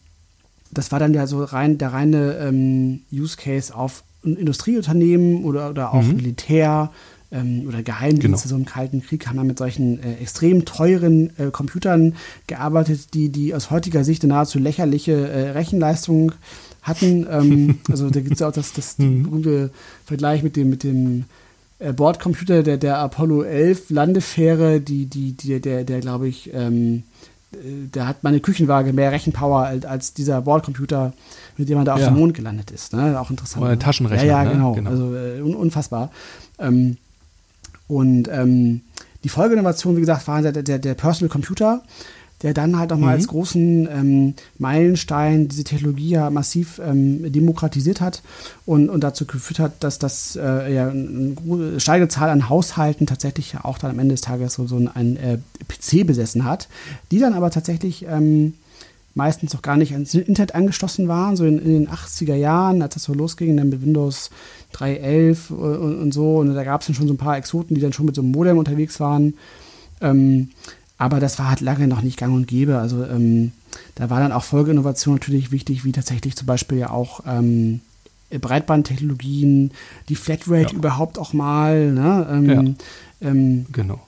[0.71, 5.93] das war dann ja so rein der reine ähm, Use Case auf Industrieunternehmen oder, oder
[5.93, 6.17] auch mhm.
[6.17, 6.91] Militär
[7.31, 8.55] ähm, oder Geheimdienste, genau.
[8.55, 12.15] so im Kalten Krieg, haben dann mit solchen äh, extrem teuren äh, Computern
[12.47, 16.31] gearbeitet, die, die aus heutiger Sicht eine nahezu lächerliche äh, Rechenleistung
[16.81, 17.27] hatten.
[17.29, 19.23] Ähm, also da gibt es ja auch das, das mhm.
[19.23, 19.71] berühmte
[20.05, 21.25] Vergleich mit dem, mit dem
[21.79, 27.03] äh, Bordcomputer der, der Apollo 11 Landefähre, die, die, die, der, der glaube ich, ähm,
[27.51, 27.57] äh,
[27.93, 31.13] der hat meine Küchenwaage mehr Rechenpower als, als dieser Bordcomputer,
[31.57, 32.07] mit dem man da auf ja.
[32.07, 32.93] dem Mond gelandet ist.
[32.93, 33.19] Ne?
[33.19, 33.63] Auch interessant.
[33.63, 33.79] Oder ne?
[33.79, 34.25] Taschenrechner.
[34.25, 34.69] Ja, ja, genau.
[34.69, 34.75] Ne?
[34.77, 34.89] genau.
[34.89, 36.09] Also äh, unfassbar.
[36.57, 36.97] Ähm,
[37.87, 38.81] und ähm,
[39.23, 41.81] die Folgeinnovation, wie gesagt, war der, der, der Personal Computer,
[42.43, 43.15] der dann halt nochmal mhm.
[43.15, 48.21] als großen ähm, Meilenstein diese Technologie ja massiv ähm, demokratisiert hat
[48.65, 53.53] und, und dazu geführt hat, dass das äh, ja eine steigende Zahl an Haushalten tatsächlich
[53.53, 56.67] ja auch dann am Ende des Tages so, so ein, ein äh, PC besessen hat,
[57.09, 58.53] die dann aber tatsächlich ähm,
[59.17, 62.93] meistens auch gar nicht ans Internet angeschlossen waren, so in, in, den 80er Jahren, als
[62.93, 64.29] das so losging, dann mit Windows
[64.75, 66.37] 3.11 und, und, so.
[66.37, 68.21] Und da gab es dann schon so ein paar Exoten, die dann schon mit so
[68.21, 69.33] einem Modem unterwegs waren.
[70.01, 70.49] Ähm,
[70.99, 72.77] aber das war halt lange noch nicht gang und gäbe.
[72.77, 73.51] Also ähm,
[73.95, 77.81] da war dann auch Folgeinnovation natürlich wichtig, wie tatsächlich zum Beispiel ja auch ähm,
[78.29, 79.71] Breitbandtechnologien,
[80.09, 80.77] die Flatrate ja.
[80.77, 81.91] überhaupt auch mal.
[81.91, 82.27] Ne?
[82.29, 83.29] Ähm, ja.
[83.29, 83.99] Ähm, genau.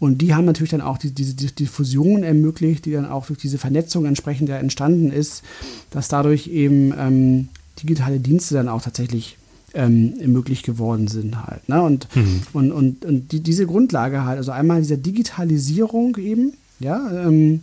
[0.00, 3.58] Und die haben natürlich dann auch die, diese Diffusion ermöglicht, die dann auch durch diese
[3.58, 5.42] Vernetzung entsprechend ja entstanden ist,
[5.90, 7.48] dass dadurch eben ähm,
[7.82, 9.36] digitale Dienste dann auch tatsächlich
[9.74, 11.68] ähm, möglich geworden sind halt.
[11.68, 11.82] Ne?
[11.82, 12.42] Und, mhm.
[12.52, 17.62] und, und, und die, diese Grundlage halt, also einmal dieser Digitalisierung eben, ja, ähm,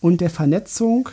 [0.00, 1.08] und der Vernetzung,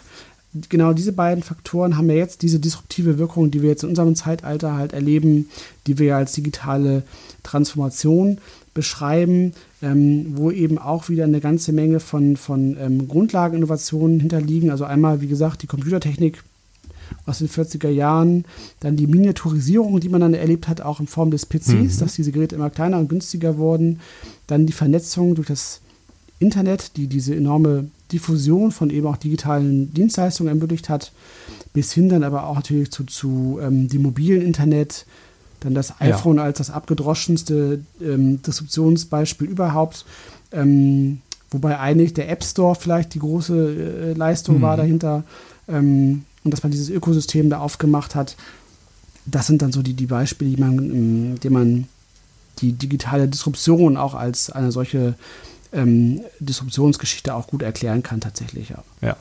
[0.70, 4.16] genau diese beiden Faktoren haben ja jetzt diese disruptive Wirkung, die wir jetzt in unserem
[4.16, 5.50] Zeitalter halt erleben,
[5.88, 7.04] die wir als digitale
[7.44, 8.40] Transformation
[8.74, 14.72] beschreiben, ähm, wo eben auch wieder eine ganze Menge von, von ähm, Grundlageninnovationen hinterliegen.
[14.72, 16.42] Also einmal, wie gesagt, die Computertechnik
[17.26, 18.46] aus den 40er Jahren,
[18.80, 22.00] dann die Miniaturisierung, die man dann erlebt hat, auch in Form des PCs, mhm.
[22.00, 24.00] dass diese Geräte immer kleiner und günstiger wurden,
[24.48, 25.82] dann die Vernetzung durch das
[26.40, 31.12] Internet, die diese enorme Diffusion von eben auch digitalen Dienstleistungen ermöglicht hat,
[31.74, 35.06] bis hin dann aber auch natürlich zu, zu ähm, dem mobilen Internet,
[35.66, 36.44] dann das iPhone ja.
[36.44, 40.06] als das abgedroschenste ähm, Disruptionsbeispiel überhaupt.
[40.52, 41.22] Ähm,
[41.52, 44.62] wobei eigentlich der App Store vielleicht die große äh, Leistung mhm.
[44.62, 45.24] war dahinter.
[45.68, 48.36] Ähm, und dass man dieses Ökosystem da aufgemacht hat.
[49.26, 51.88] Das sind dann so die, die Beispiele, die man, ähm, die man
[52.60, 55.16] die digitale Disruption auch als eine solche
[55.74, 58.70] ähm, Disruptionsgeschichte auch gut erklären kann tatsächlich.
[58.70, 58.84] Ja.
[59.02, 59.18] ja.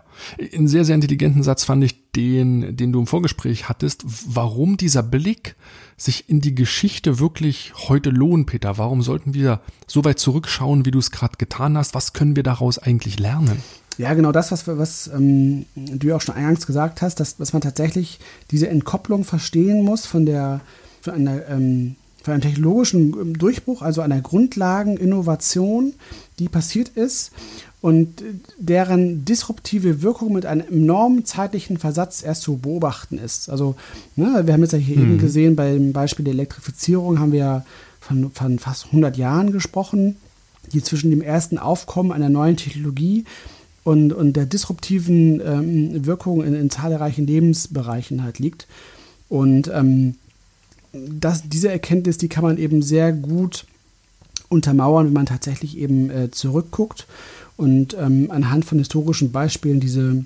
[0.55, 5.03] Einen sehr, sehr intelligenten Satz fand ich den, den du im Vorgespräch hattest, warum dieser
[5.03, 5.57] Blick
[5.97, 8.79] sich in die Geschichte wirklich heute lohnt, Peter.
[8.79, 11.95] Warum sollten wir so weit zurückschauen, wie du es gerade getan hast?
[11.95, 13.63] Was können wir daraus eigentlich lernen?
[13.99, 17.53] Ja, genau das, was, was ähm, du ja auch schon eingangs gesagt hast, dass, dass
[17.53, 20.61] man tatsächlich diese Entkopplung verstehen muss von der
[21.03, 25.95] von einer ähm, von einem technologischen ähm, Durchbruch, also einer Grundlageninnovation,
[26.39, 27.33] die passiert ist
[27.81, 28.23] und
[28.59, 33.51] deren disruptive Wirkung mit einem enormen zeitlichen Versatz erst zu beobachten ist.
[33.51, 33.75] Also
[34.15, 35.03] ne, wir haben jetzt ja hier mhm.
[35.03, 37.65] eben gesehen, beim Beispiel der Elektrifizierung haben wir ja
[38.01, 40.17] von, von fast 100 Jahren gesprochen,
[40.73, 43.25] die zwischen dem ersten Aufkommen einer neuen Technologie
[43.85, 48.69] und, und der disruptiven ähm, Wirkung in, in, zahlreichen Lebensbereichen halt liegt.
[49.29, 50.15] Und ähm,
[50.93, 53.67] das, diese Erkenntnis, die kann man eben sehr gut
[54.49, 57.07] untermauern, wenn man tatsächlich eben äh, zurückguckt
[57.57, 60.25] und ähm, anhand von historischen Beispielen diese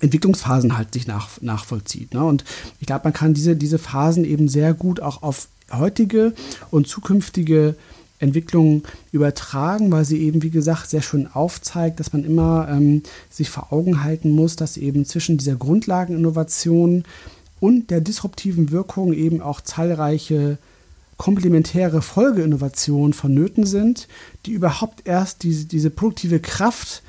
[0.00, 2.14] Entwicklungsphasen halt sich nach, nachvollzieht.
[2.14, 2.24] Ne?
[2.24, 2.44] Und
[2.78, 6.32] ich glaube, man kann diese, diese Phasen eben sehr gut auch auf heutige
[6.70, 7.74] und zukünftige
[8.18, 13.50] Entwicklung übertragen, weil sie eben, wie gesagt, sehr schön aufzeigt, dass man immer ähm, sich
[13.50, 17.04] vor Augen halten muss, dass eben zwischen dieser Grundlageninnovation
[17.60, 20.58] und der disruptiven Wirkung eben auch zahlreiche
[21.16, 24.08] komplementäre Folgeinnovationen vonnöten sind,
[24.46, 27.02] die überhaupt erst diese, diese produktive Kraft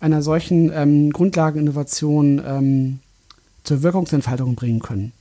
[0.00, 2.98] einer solchen ähm, Grundlageninnovation ähm,
[3.64, 5.12] zur Wirkungsentfaltung bringen können.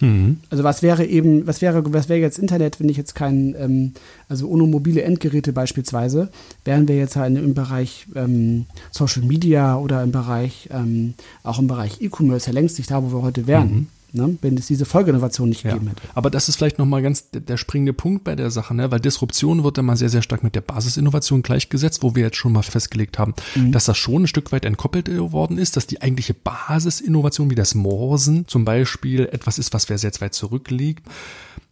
[0.00, 0.40] Mhm.
[0.50, 3.92] Also was wäre eben, was wäre, was wäre jetzt Internet, wenn ich jetzt kein, ähm,
[4.28, 6.30] also ohne mobile Endgeräte beispielsweise,
[6.64, 11.68] wären wir jetzt halt im Bereich ähm, Social Media oder im Bereich, ähm, auch im
[11.68, 13.72] Bereich E-Commerce ja längst nicht da, wo wir heute wären.
[13.72, 16.02] Mhm ne, wenn es diese Folgeinnovation nicht gegeben hätte.
[16.14, 18.90] Aber das ist vielleicht nochmal ganz der, der springende Punkt bei der Sache, ne?
[18.90, 22.52] weil Disruption wird immer sehr, sehr stark mit der Basisinnovation gleichgesetzt, wo wir jetzt schon
[22.52, 23.72] mal festgelegt haben, mhm.
[23.72, 27.74] dass das schon ein Stück weit entkoppelt geworden ist, dass die eigentliche Basisinnovation wie das
[27.74, 31.04] Morsen zum Beispiel etwas ist, was sehr, sehr weit zurückliegt.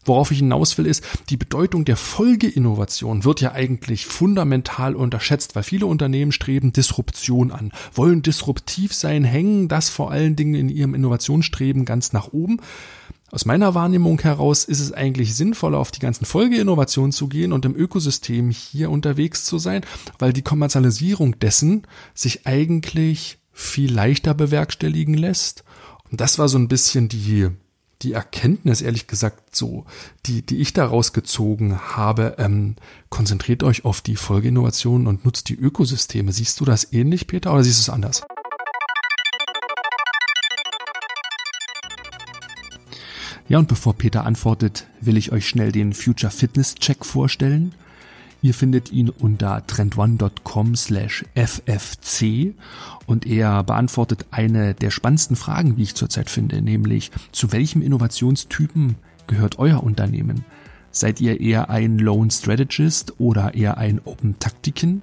[0.06, 5.64] Worauf ich hinaus will, ist, die Bedeutung der Folgeinnovation wird ja eigentlich fundamental unterschätzt, weil
[5.64, 10.94] viele Unternehmen streben Disruption an, wollen disruptiv sein, hängen das vor allen Dingen in ihrem
[10.94, 12.60] Innovationsstreben ganz nach oben.
[13.32, 17.64] Aus meiner Wahrnehmung heraus ist es eigentlich sinnvoller, auf die ganzen Folgeinnovationen zu gehen und
[17.64, 19.82] im Ökosystem hier unterwegs zu sein,
[20.20, 21.82] weil die Kommerzialisierung dessen
[22.14, 25.64] sich eigentlich viel leichter bewerkstelligen lässt.
[26.10, 27.18] Und das war so ein bisschen die
[28.02, 29.86] die Erkenntnis, ehrlich gesagt, so,
[30.26, 32.76] die, die ich daraus gezogen habe, ähm,
[33.08, 36.32] konzentriert euch auf die Folgeinnovationen und nutzt die Ökosysteme.
[36.32, 38.22] Siehst du das ähnlich, Peter, oder siehst du es anders?
[43.48, 47.74] Ja, und bevor Peter antwortet, will ich euch schnell den Future Fitness Check vorstellen.
[48.42, 52.54] Ihr findet ihn unter trendone.com slash ffc
[53.06, 58.96] und er beantwortet eine der spannendsten Fragen, wie ich zurzeit finde, nämlich zu welchem Innovationstypen
[59.26, 60.44] gehört euer Unternehmen?
[60.90, 65.02] Seid ihr eher ein Lone Strategist oder eher ein Open Taktiken?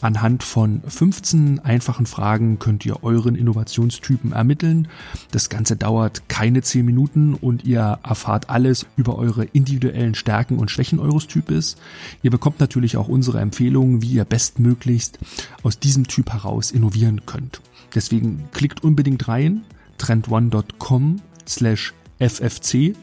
[0.00, 4.88] Anhand von 15 einfachen Fragen könnt ihr euren Innovationstypen ermitteln.
[5.30, 10.70] Das Ganze dauert keine 10 Minuten und ihr erfahrt alles über eure individuellen Stärken und
[10.70, 11.76] Schwächen eures Types.
[12.22, 15.18] Ihr bekommt natürlich auch unsere Empfehlungen, wie ihr bestmöglichst
[15.62, 17.60] aus diesem Typ heraus innovieren könnt.
[17.94, 19.62] Deswegen klickt unbedingt rein,
[19.98, 22.94] trendone.com slash ffc.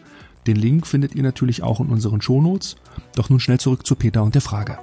[0.47, 2.77] Den Link findet ihr natürlich auch in unseren Shownotes.
[3.15, 4.79] Doch nun schnell zurück zu Peter und der Frage.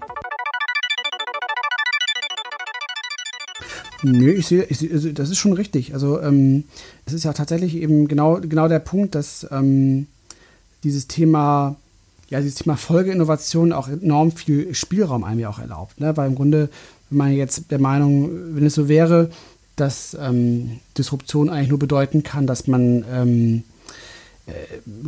[4.05, 5.95] Nö, ich sehe, ich seh, also das ist schon richtig.
[5.95, 6.64] Also ähm,
[7.07, 10.07] es ist ja tatsächlich eben genau, genau der Punkt, dass ähm,
[10.83, 11.77] dieses Thema,
[12.29, 16.01] ja, dieses Thema Folgeinnovation auch enorm viel Spielraum einem ja auch erlaubt.
[16.01, 16.17] Ne?
[16.17, 16.69] Weil im Grunde,
[17.09, 19.31] wenn man jetzt der Meinung, wenn es so wäre,
[19.77, 23.74] dass ähm, Disruption eigentlich nur bedeuten kann, dass man ähm, äh,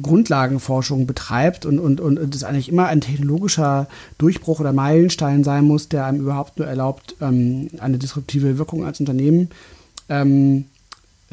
[0.02, 5.88] Grundlagenforschung betreibt und, und, und es eigentlich immer ein technologischer Durchbruch oder Meilenstein sein muss,
[5.90, 9.50] der einem überhaupt nur erlaubt, ähm, eine disruptive Wirkung als Unternehmen
[10.08, 10.64] ähm,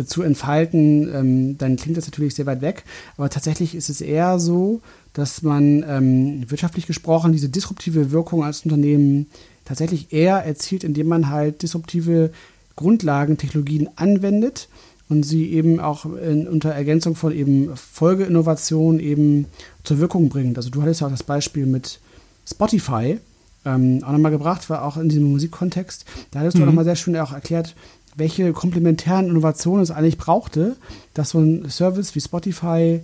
[0.06, 2.84] zu entfalten, ähm, dann klingt das natürlich sehr weit weg.
[3.16, 4.82] Aber tatsächlich ist es eher so,
[5.14, 9.28] dass man wirtschaftlich gesprochen diese disruptive Wirkung als Unternehmen
[9.64, 12.32] tatsächlich eher erzielt, indem man halt disruptive
[12.76, 14.70] Grundlagentechnologien anwendet
[15.14, 19.46] und sie eben auch in, unter Ergänzung von eben Folgeinnovationen eben
[19.84, 20.58] zur Wirkung bringt.
[20.58, 22.00] Also du hattest ja auch das Beispiel mit
[22.50, 23.20] Spotify
[23.66, 26.06] ähm, auch nochmal gebracht, war auch in diesem Musikkontext.
[26.32, 26.62] Da hattest mhm.
[26.62, 27.76] du nochmal sehr schön auch erklärt,
[28.16, 30.76] welche komplementären Innovationen es eigentlich brauchte,
[31.14, 33.00] dass so ein Service wie Spotify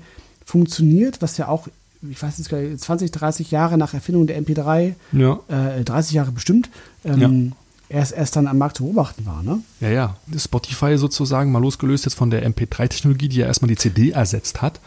[0.45, 1.67] funktioniert, was ja auch,
[2.07, 5.39] ich weiß nicht, 20, 30 Jahre nach Erfindung der MP3, ja.
[5.47, 6.69] äh, 30 Jahre bestimmt,
[7.05, 7.55] ähm, ja
[7.89, 9.59] erst, erst dann am Markt zu beobachten war, ne?
[9.81, 10.15] Ja, ja.
[10.37, 14.79] Spotify sozusagen mal losgelöst jetzt von der MP3-Technologie, die ja erstmal die CD ersetzt hat,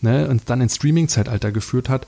[0.00, 2.06] ne, und dann ins Streaming-Zeitalter geführt hat,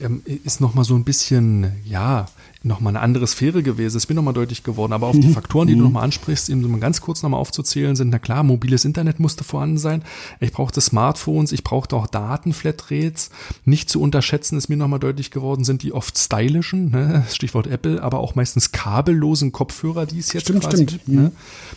[0.00, 2.26] ähm, ist nochmal so ein bisschen, ja,
[2.62, 3.96] nochmal eine andere Sphäre gewesen.
[3.96, 4.92] Es ist mir nochmal deutlich geworden.
[4.92, 5.32] Aber auf die mhm.
[5.32, 5.84] Faktoren, die du mhm.
[5.84, 9.44] nochmal ansprichst, eben so mal ganz kurz nochmal aufzuzählen sind, na klar, mobiles Internet musste
[9.44, 10.02] vorhanden sein.
[10.40, 13.30] Ich brauchte Smartphones, ich brauchte auch Datenflatrates.
[13.64, 17.24] Nicht zu unterschätzen ist mir nochmal deutlich geworden, sind die oft stylischen, ne?
[17.30, 20.90] Stichwort Apple, aber auch meistens kabellosen Kopfhörer, die es jetzt stimmt, quasi stimmt.
[20.90, 21.08] gibt.
[21.08, 21.32] Ne?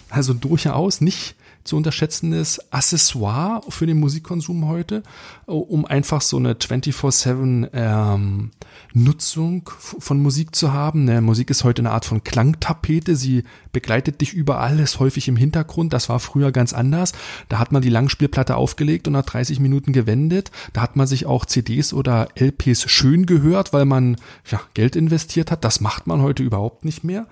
[0.10, 5.04] Also durchaus nicht zu unterschätzendes Accessoire für den Musikkonsum heute,
[5.46, 8.52] um einfach so eine 24-7 ähm,
[8.94, 11.06] Nutzung von Musik zu haben.
[11.06, 13.16] Ne, Musik ist heute eine Art von Klangtapete.
[13.16, 15.94] Sie begleitet dich überall, ist häufig im Hintergrund.
[15.94, 17.14] Das war früher ganz anders.
[17.50, 20.52] Da hat man die Langspielplatte aufgelegt und nach 30 Minuten gewendet.
[20.74, 24.18] Da hat man sich auch CDs oder LPs schön gehört, weil man
[24.50, 25.64] ja, Geld investiert hat.
[25.64, 27.28] Das macht man heute überhaupt nicht mehr.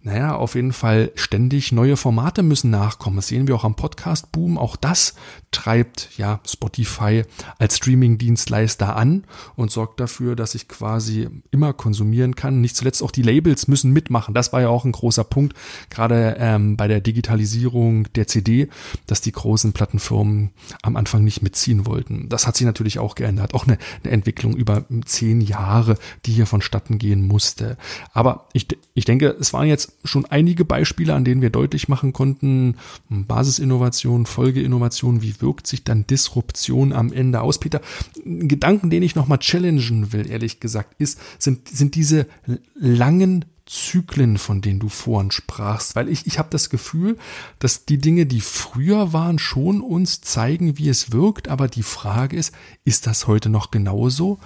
[0.00, 3.16] Naja, auf jeden Fall ständig neue Formate müssen nachkommen.
[3.16, 4.56] Das sehen wir auch am Podcast-Boom.
[4.56, 5.14] Auch das
[5.50, 7.24] treibt ja Spotify
[7.58, 9.24] als Streaming-Dienstleister an
[9.56, 12.60] und sorgt dafür, dass ich quasi immer konsumieren kann.
[12.60, 14.34] Nicht zuletzt auch die Labels müssen mitmachen.
[14.34, 15.54] Das war ja auch ein großer Punkt,
[15.90, 18.68] gerade ähm, bei der Digitalisierung der CD,
[19.06, 20.50] dass die großen Plattenfirmen
[20.82, 22.28] am Anfang nicht mitziehen wollten.
[22.28, 23.54] Das hat sich natürlich auch geändert.
[23.54, 27.76] Auch eine, eine Entwicklung über zehn Jahre, die hier vonstatten gehen musste.
[28.12, 32.12] Aber ich, ich denke, es waren jetzt schon einige Beispiele, an denen wir deutlich machen
[32.12, 32.76] konnten,
[33.08, 37.58] Basisinnovation, Folgeinnovation, wie wirkt sich dann Disruption am Ende aus?
[37.58, 37.80] Peter,
[38.24, 42.26] Gedanken, den ich nochmal challengen will, ehrlich gesagt, ist, sind, sind diese
[42.74, 47.18] langen Zyklen, von denen du vorhin sprachst, weil ich, ich habe das Gefühl,
[47.58, 52.36] dass die Dinge, die früher waren, schon uns zeigen, wie es wirkt, aber die Frage
[52.36, 52.54] ist,
[52.84, 54.38] ist das heute noch genauso?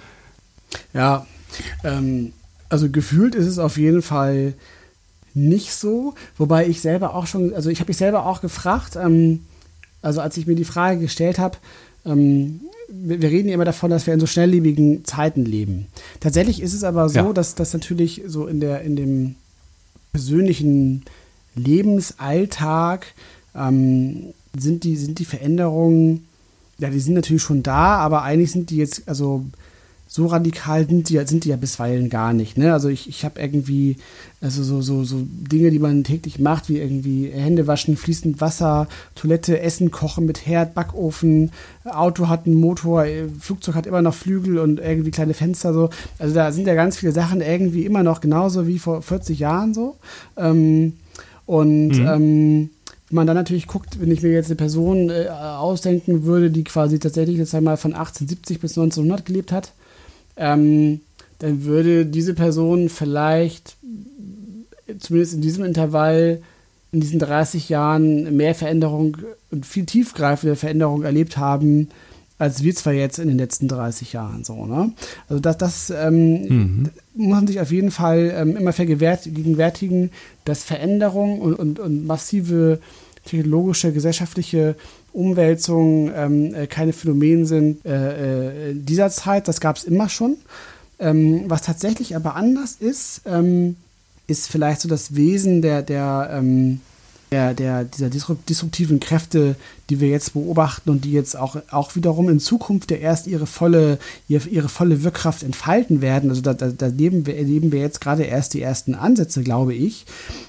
[0.93, 1.25] Ja,
[1.83, 2.33] ähm,
[2.69, 4.55] also gefühlt ist es auf jeden Fall
[5.33, 9.45] nicht so, wobei ich selber auch schon, also ich habe mich selber auch gefragt, ähm,
[10.01, 11.57] also als ich mir die Frage gestellt habe,
[12.05, 12.61] ähm,
[13.01, 15.87] wir, reden ja immer davon, dass wir in so schnelllebigen Zeiten leben.
[16.19, 17.33] Tatsächlich ist es aber so, ja.
[17.33, 19.35] dass das natürlich so in der in dem
[20.11, 21.03] persönlichen
[21.55, 23.13] Lebensalltag
[23.55, 26.25] ähm, sind die sind die Veränderungen
[26.79, 29.45] ja, die sind natürlich schon da, aber eigentlich sind die jetzt also
[30.07, 32.57] so radikal sind die, sind die ja bisweilen gar nicht.
[32.57, 32.71] Ne?
[32.71, 33.97] Also ich, ich habe irgendwie
[34.41, 38.87] also so, so, so Dinge, die man täglich macht, wie irgendwie Hände waschen, fließend Wasser,
[39.15, 41.51] Toilette, Essen kochen mit Herd, Backofen,
[41.85, 43.05] Auto hat einen Motor,
[43.39, 45.89] Flugzeug hat immer noch Flügel und irgendwie kleine Fenster so.
[46.19, 49.73] Also da sind ja ganz viele Sachen irgendwie immer noch genauso wie vor 40 Jahren
[49.73, 49.95] so.
[50.35, 50.93] Ähm,
[51.45, 52.07] und mhm.
[52.07, 52.69] ähm,
[53.09, 56.65] wenn man dann natürlich guckt, wenn ich mir jetzt eine Person äh, ausdenken würde, die
[56.65, 59.71] quasi tatsächlich jetzt einmal von 1870 bis 1900 gelebt hat,
[60.37, 61.01] ähm,
[61.39, 63.75] dann würde diese Person vielleicht
[64.99, 66.41] zumindest in diesem Intervall
[66.91, 69.17] in diesen 30 Jahren mehr Veränderung
[69.51, 71.89] und viel tiefgreifende Veränderung erlebt haben,
[72.37, 74.65] als wir zwar jetzt in den letzten 30 Jahren so.
[74.65, 74.93] Ne?
[75.27, 76.89] Also das, das ähm, mhm.
[77.15, 80.11] muss man sich auf jeden Fall ähm, immer vergegenwärtigen,
[80.45, 82.79] dass Veränderung und, und, und massive
[83.25, 84.75] technologische, gesellschaftliche
[85.13, 89.47] Umwälzungen ähm, äh, keine Phänomene sind äh, äh, dieser Zeit.
[89.47, 90.37] Das gab es immer schon.
[90.99, 93.75] Ähm, was tatsächlich aber anders ist, ähm,
[94.27, 96.81] ist vielleicht so das Wesen der, der, ähm,
[97.33, 99.55] der, der, dieser disruptiven Kräfte,
[99.89, 103.47] die wir jetzt beobachten und die jetzt auch, auch wiederum in Zukunft ja erst ihre
[103.47, 106.29] volle, ihre, ihre volle Wirkkraft entfalten werden.
[106.29, 109.73] Also da, da, da leben wir, erleben wir jetzt gerade erst die ersten Ansätze, glaube
[109.73, 110.05] ich.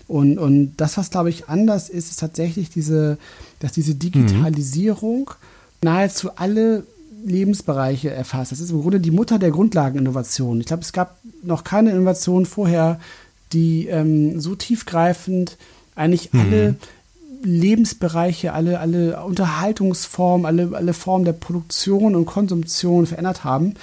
[0.08, 3.16] Und, und das, was, glaube ich, anders ist, ist tatsächlich diese,
[3.60, 5.88] dass diese Digitalisierung mhm.
[5.88, 6.84] nahezu alle
[7.24, 8.52] Lebensbereiche erfasst.
[8.52, 10.60] Das ist im Grunde die Mutter der Grundlageninnovation.
[10.60, 13.00] Ich glaube, es gab noch keine Innovation vorher,
[13.54, 15.56] die ähm, so tiefgreifend
[15.94, 16.40] eigentlich mhm.
[16.40, 16.76] alle
[17.44, 23.74] Lebensbereiche, alle, alle Unterhaltungsformen, alle, alle Formen der Produktion und Konsumtion verändert haben.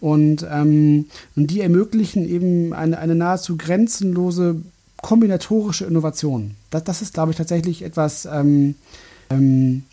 [0.00, 1.06] Und, ähm,
[1.36, 4.62] und die ermöglichen eben eine, eine nahezu grenzenlose
[5.02, 6.52] kombinatorische Innovation.
[6.70, 8.74] Das, das ist, glaube ich, tatsächlich etwas, ähm,
[9.28, 9.84] ähm,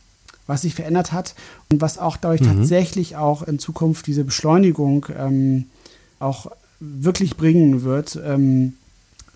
[0.47, 1.35] was sich verändert hat
[1.69, 2.57] und was auch dadurch mhm.
[2.57, 5.65] tatsächlich auch in Zukunft diese Beschleunigung ähm,
[6.19, 8.19] auch wirklich bringen wird.
[8.23, 8.73] Ähm,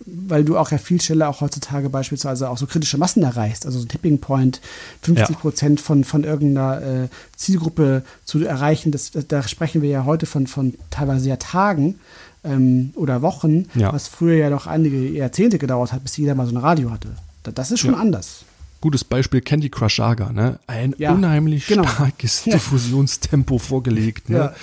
[0.05, 3.79] weil du auch ja viel schneller auch heutzutage beispielsweise auch so kritische Massen erreichst, also
[3.79, 4.61] so ein Tipping Point,
[5.01, 5.85] 50 Prozent ja.
[5.85, 10.75] von, von irgendeiner äh, Zielgruppe zu erreichen, das, da sprechen wir ja heute von, von
[10.89, 11.99] teilweise ja Tagen
[12.43, 13.93] ähm, oder Wochen, ja.
[13.93, 17.09] was früher ja noch einige Jahrzehnte gedauert hat, bis jeder mal so ein Radio hatte.
[17.43, 17.99] Das ist schon ja.
[17.99, 18.45] anders
[18.82, 20.60] gutes Beispiel Candy Crush Saga, ne?
[20.67, 21.88] Ein ja, unheimlich genau.
[21.88, 24.38] starkes Diffusionstempo vorgelegt, ne?
[24.38, 24.56] Ja,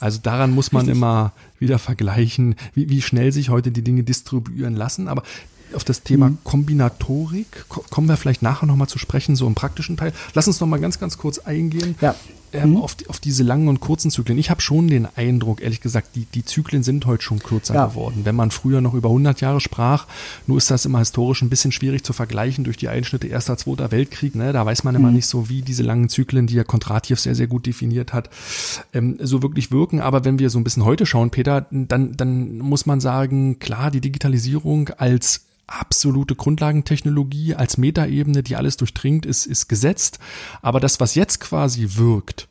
[0.00, 0.96] also daran muss man richtig.
[0.96, 5.08] immer wieder vergleichen, wie, wie schnell sich heute die Dinge distribuieren lassen.
[5.08, 5.22] Aber
[5.74, 6.38] auf das Thema mhm.
[6.44, 10.12] Kombinatorik kommen wir vielleicht nachher nochmal zu sprechen, so im praktischen Teil.
[10.34, 11.94] Lass uns nochmal ganz, ganz kurz eingehen.
[12.00, 12.14] Ja
[12.52, 12.76] ähm, mhm.
[12.78, 14.38] auf, auf diese langen und kurzen Zyklen.
[14.38, 17.86] Ich habe schon den Eindruck, ehrlich gesagt, die, die Zyklen sind heute schon kürzer ja.
[17.86, 18.22] geworden.
[18.24, 20.06] Wenn man früher noch über 100 Jahre sprach,
[20.46, 23.90] nur ist das immer historisch ein bisschen schwierig zu vergleichen durch die Einschnitte Erster, Zweiter
[23.90, 24.34] Weltkrieg.
[24.34, 24.52] Ne?
[24.52, 25.16] Da weiß man immer mhm.
[25.16, 28.30] nicht so, wie diese langen Zyklen, die ja Kontratjew sehr, sehr gut definiert hat,
[28.92, 30.00] ähm, so wirklich wirken.
[30.00, 33.90] Aber wenn wir so ein bisschen heute schauen, Peter, dann, dann muss man sagen, klar,
[33.90, 40.18] die Digitalisierung als absolute Grundlagentechnologie als Metaebene, die alles durchdringt, ist, ist gesetzt.
[40.62, 42.48] Aber das, was jetzt quasi wirkt,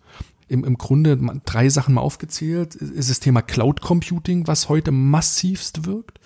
[0.48, 5.86] im, im Grunde drei Sachen mal aufgezählt, ist das Thema Cloud Computing, was heute massivst
[5.86, 6.20] wirkt.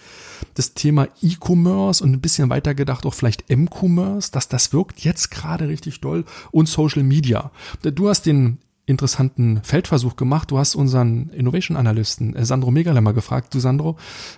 [0.54, 5.32] Das Thema E-Commerce und ein bisschen weiter gedacht auch vielleicht M-Commerce, dass das wirkt jetzt
[5.32, 7.52] gerade richtig doll und Social Media.
[7.82, 8.60] Du hast den
[8.92, 10.52] interessanten Feldversuch gemacht.
[10.52, 13.54] Du hast unseren Innovation-Analysten äh, Sandro Megalemmer gefragt.
[13.54, 13.98] Du Sandro,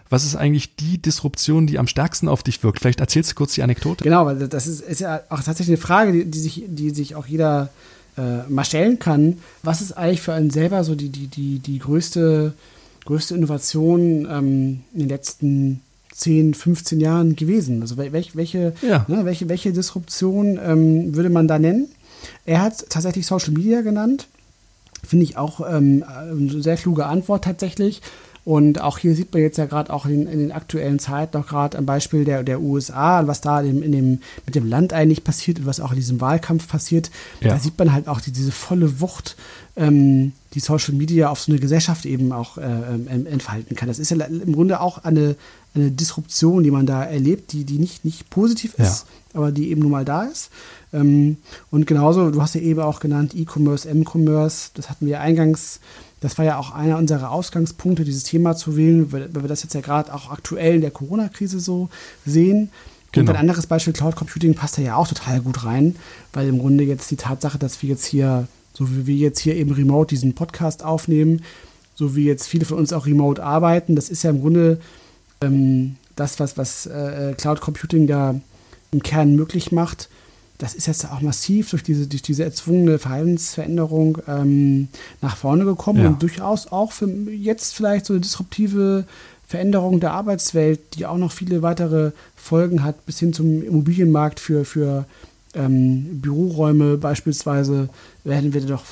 [0.10, 2.80] was ist eigentlich die Disruption, die am stärksten auf dich wirkt?
[2.80, 4.04] Vielleicht erzählst du kurz die Anekdote.
[4.04, 7.16] Genau, weil das ist, ist ja auch tatsächlich eine Frage, die, die, sich, die sich
[7.16, 7.70] auch jeder
[8.18, 9.40] äh, mal stellen kann.
[9.64, 12.54] Was ist eigentlich für einen selber so die, die, die, die größte,
[13.06, 15.82] größte Innovation ähm, in den letzten
[16.14, 17.82] 10, 15 Jahren gewesen?
[17.82, 19.06] Also welche, welche, ja.
[19.08, 21.88] ne, welche, welche Disruption ähm, würde man da nennen?
[22.46, 24.28] Er hat tatsächlich Social Media genannt.
[25.06, 28.02] Finde ich auch ähm, eine sehr kluge Antwort tatsächlich.
[28.46, 31.48] Und auch hier sieht man jetzt ja gerade auch in, in, den aktuellen Zeiten noch
[31.48, 35.24] gerade am Beispiel der, der USA, was da in, in, dem, mit dem Land eigentlich
[35.24, 37.10] passiert und was auch in diesem Wahlkampf passiert.
[37.40, 37.50] Ja.
[37.50, 39.38] Da sieht man halt auch die, diese volle Wucht,
[39.78, 43.88] ähm, die Social Media auf so eine Gesellschaft eben auch äh, ähm, entfalten kann.
[43.88, 45.38] Das ist ja im Grunde auch eine,
[45.74, 49.40] eine Disruption, die man da erlebt, die, die nicht, nicht positiv ist, ja.
[49.40, 50.50] aber die eben nun mal da ist.
[50.94, 51.38] Ähm,
[51.72, 55.80] und genauso, du hast ja eben auch genannt, E-Commerce, M-Commerce, das hatten wir eingangs,
[56.22, 59.64] das war ja auch einer unserer Ausgangspunkte, dieses Thema zu wählen, weil, weil wir das
[59.64, 61.90] jetzt ja gerade auch aktuell in der Corona-Krise so
[62.26, 62.70] sehen.
[63.12, 63.30] Genau.
[63.30, 65.96] Und ein anderes Beispiel, Cloud Computing, passt da ja auch total gut rein,
[66.32, 69.56] weil im Grunde jetzt die Tatsache, dass wir jetzt hier, so wie wir jetzt hier
[69.56, 71.42] eben remote diesen Podcast aufnehmen,
[71.96, 74.80] so wie jetzt viele von uns auch remote arbeiten, das ist ja im Grunde
[75.42, 78.40] ähm, das, was, was äh, Cloud Computing da
[78.92, 80.10] im Kern möglich macht,
[80.58, 84.88] das ist jetzt auch massiv durch diese, durch diese erzwungene Verhaltensveränderung ähm,
[85.22, 86.08] nach vorne gekommen ja.
[86.10, 89.06] und durchaus auch für jetzt vielleicht so eine disruptive
[89.48, 94.66] Veränderung der Arbeitswelt, die auch noch viele weitere Folgen hat, bis hin zum Immobilienmarkt für,
[94.66, 95.06] für
[95.54, 97.90] ähm, Büroräume beispielsweise,
[98.24, 98.84] werden wir doch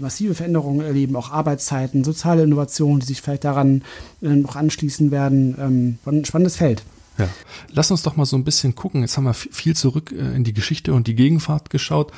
[0.00, 3.82] massive Veränderungen erleben, auch Arbeitszeiten, soziale Innovationen, die sich vielleicht daran
[4.22, 5.98] äh, noch anschließen werden.
[6.06, 6.82] Ähm, spannendes Feld.
[7.18, 7.28] Ja.
[7.70, 9.02] Lass uns doch mal so ein bisschen gucken.
[9.02, 12.12] Jetzt haben wir viel zurück äh, in die Geschichte und die Gegenwart geschaut.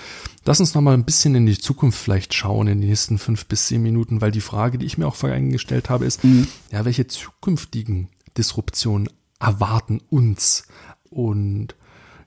[0.45, 3.47] Lass uns noch mal ein bisschen in die Zukunft vielleicht schauen in den nächsten fünf
[3.47, 6.49] bis zehn Minuten, weil die Frage, die ich mir auch vorhin gestellt habe, ist, mhm.
[6.71, 10.67] ja, welche zukünftigen Disruptionen erwarten uns?
[11.11, 11.75] Und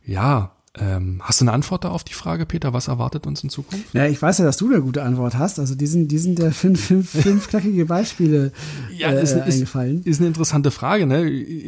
[0.06, 2.74] ja, ähm, hast du eine Antwort da auf die Frage, Peter?
[2.74, 3.94] Was erwartet uns in Zukunft?
[3.94, 5.60] Ja, ich weiß ja, dass du eine gute Antwort hast.
[5.60, 8.52] Also die sind, die sind ja fünf, fünf, fünf knackige Beispiele
[8.96, 10.00] ja, äh, ist, eingefallen.
[10.00, 11.24] Ist, ist eine interessante Frage, ne?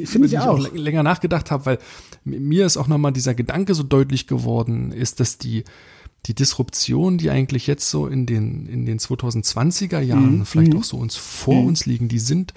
[0.05, 0.59] Finde ich, ich auch.
[0.59, 1.77] auch länger nachgedacht habe, weil
[2.23, 5.63] mir ist auch nochmal dieser Gedanke so deutlich geworden, ist, dass die
[6.27, 10.45] die Disruption, die eigentlich jetzt so in den, in den 2020er Jahren mhm.
[10.45, 10.79] vielleicht mhm.
[10.79, 11.69] auch so uns vor mhm.
[11.69, 12.53] uns liegen, die sind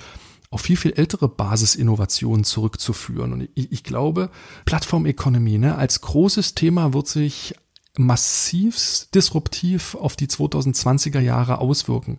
[0.55, 3.33] auf viel, viel ältere Basisinnovationen zurückzuführen.
[3.33, 4.31] Und ich, ich glaube,
[4.65, 7.55] Plattform Economy ne, als großes Thema wird sich
[7.97, 12.19] massiv disruptiv auf die 2020er Jahre auswirken.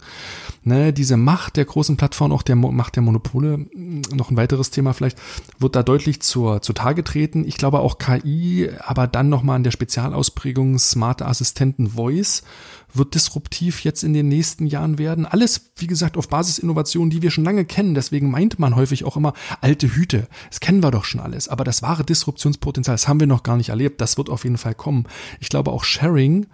[0.63, 4.69] Ne, diese Macht der großen Plattformen, auch der Macht der Monopole, hm, noch ein weiteres
[4.69, 5.17] Thema vielleicht,
[5.59, 7.45] wird da deutlich zur, zutage treten.
[7.45, 12.43] Ich glaube auch KI, aber dann nochmal an der Spezialausprägung smarte Assistenten Voice
[12.97, 15.25] wird disruptiv jetzt in den nächsten Jahren werden.
[15.25, 17.95] Alles, wie gesagt, auf Basisinnovationen, die wir schon lange kennen.
[17.95, 20.27] Deswegen meint man häufig auch immer alte Hüte.
[20.49, 21.47] Das kennen wir doch schon alles.
[21.47, 24.01] Aber das wahre Disruptionspotenzial, das haben wir noch gar nicht erlebt.
[24.01, 25.07] Das wird auf jeden Fall kommen.
[25.39, 26.47] Ich glaube auch Sharing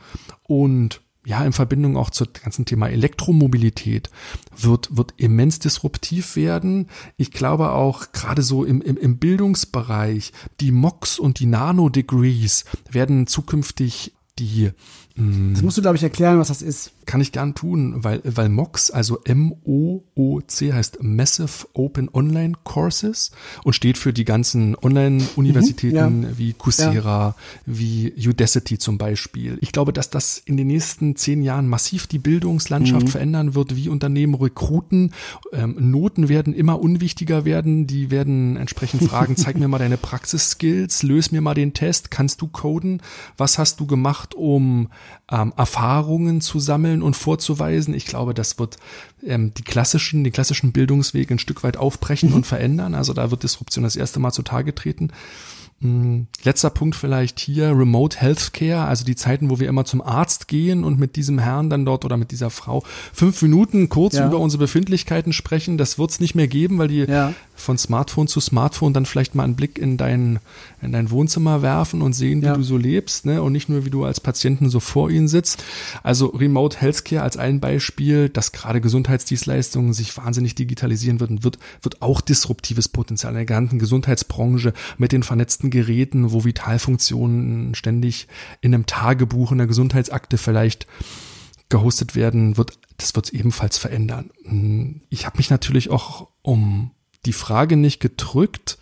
[0.43, 4.09] und ja, in Verbindung auch zum ganzen Thema Elektromobilität
[4.57, 6.87] wird, wird immens disruptiv werden.
[7.15, 13.27] Ich glaube auch gerade so im, im, im Bildungsbereich, die MOX und die Nano-Degrees werden
[13.27, 14.71] zukünftig die
[15.15, 16.91] das musst du, glaube ich, erklären, was das ist.
[17.05, 23.31] Kann ich gern tun, weil, weil MOOCs, also M-O-O-C heißt Massive Open Online Courses
[23.63, 26.37] und steht für die ganzen Online-Universitäten mhm, ja.
[26.37, 27.35] wie Coursera, ja.
[27.65, 29.57] wie Udacity zum Beispiel.
[29.61, 33.11] Ich glaube, dass das in den nächsten zehn Jahren massiv die Bildungslandschaft mhm.
[33.11, 35.13] verändern wird, wie Unternehmen rekruten.
[35.51, 37.85] Ähm, Noten werden immer unwichtiger werden.
[37.87, 42.41] Die werden entsprechend fragen, zeig mir mal deine Praxisskills, löse mir mal den Test, kannst
[42.41, 43.01] du coden?
[43.35, 44.87] Was hast du gemacht, um
[45.31, 47.93] ähm, Erfahrungen zu sammeln und vorzuweisen.
[47.93, 48.77] Ich glaube, das wird
[49.23, 52.35] ähm, die klassischen, die klassischen Bildungswege ein Stück weit aufbrechen mhm.
[52.35, 52.95] und verändern.
[52.95, 55.11] Also da wird Disruption das erste Mal zutage treten.
[55.81, 60.40] Hm, letzter Punkt vielleicht hier, Remote Healthcare, also die Zeiten, wo wir immer zum Arzt
[60.51, 62.83] gehen und mit diesem Herrn dann dort oder mit dieser Frau
[63.13, 64.27] fünf Minuten kurz ja.
[64.27, 67.33] über unsere Befindlichkeiten sprechen, das wird es nicht mehr geben, weil die ja.
[67.55, 70.39] von Smartphone zu Smartphone dann vielleicht mal einen Blick in dein,
[70.81, 72.55] in dein Wohnzimmer werfen und sehen, wie ja.
[72.55, 73.41] du so lebst, ne?
[73.41, 75.63] Und nicht nur, wie du als Patienten so vor ihnen sitzt.
[76.03, 82.01] Also Remote Healthcare als ein Beispiel, dass gerade Gesundheitsdienstleistungen sich wahnsinnig digitalisieren würden, wird, wird
[82.01, 88.27] auch disruptives Potenzial in der ganzen Gesundheitsbranche mit den vernetzten Geräten, wo Vitalfunktionen ständig
[88.59, 90.87] in einem Tagebuch, in der Gesundheitsakte vielleicht
[91.69, 94.31] gehostet werden, wird, das wird ebenfalls verändern.
[95.09, 96.91] Ich habe mich natürlich auch um
[97.25, 98.77] die Frage nicht gedrückt,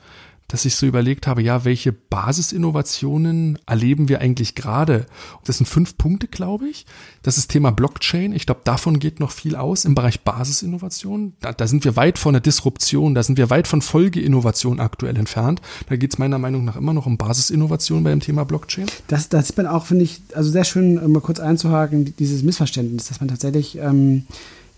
[0.49, 5.05] dass ich so überlegt habe, ja, welche Basisinnovationen erleben wir eigentlich gerade?
[5.45, 6.87] Das sind fünf Punkte, glaube ich.
[7.21, 8.33] Das ist Thema Blockchain.
[8.33, 11.33] Ich glaube, davon geht noch viel aus im Bereich Basisinnovation.
[11.39, 15.15] Da, da sind wir weit von der Disruption, da sind wir weit von Folgeinnovation aktuell
[15.17, 15.61] entfernt.
[15.87, 18.87] Da geht es meiner Meinung nach immer noch um Basisinnovation bei dem Thema Blockchain.
[19.07, 23.07] Das, das sieht man auch, finde ich, also sehr schön, mal kurz einzuhaken, dieses Missverständnis,
[23.07, 24.25] dass man tatsächlich ähm,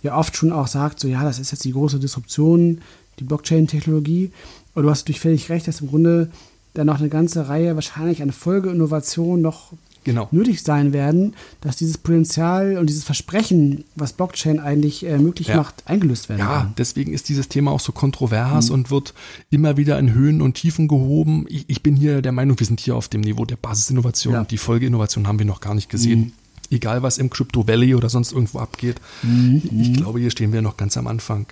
[0.03, 2.81] ja oft schon auch sagt, so ja, das ist jetzt die große Disruption,
[3.19, 4.31] die Blockchain-Technologie.
[4.73, 6.29] Und du hast natürlich völlig recht, dass im Grunde
[6.73, 10.27] dann noch eine ganze Reihe wahrscheinlich an Folgeinnovationen noch genau.
[10.31, 15.57] nötig sein werden, dass dieses Potenzial und dieses Versprechen, was Blockchain eigentlich äh, möglich ja.
[15.57, 16.39] macht, eingelöst werden.
[16.39, 16.73] Ja, kann.
[16.77, 18.75] deswegen ist dieses Thema auch so kontrovers mhm.
[18.75, 19.13] und wird
[19.49, 21.45] immer wieder in Höhen und Tiefen gehoben.
[21.49, 24.33] Ich, ich, bin hier der Meinung, wir sind hier auf dem Niveau der Basisinnovation.
[24.33, 24.43] Ja.
[24.43, 26.19] Die Folgeinnovation haben wir noch gar nicht gesehen.
[26.19, 26.31] Mhm
[26.71, 29.01] egal was im Crypto Valley oder sonst irgendwo abgeht.
[29.23, 29.61] Mhm.
[29.77, 31.45] Ich glaube, hier stehen wir noch ganz am Anfang.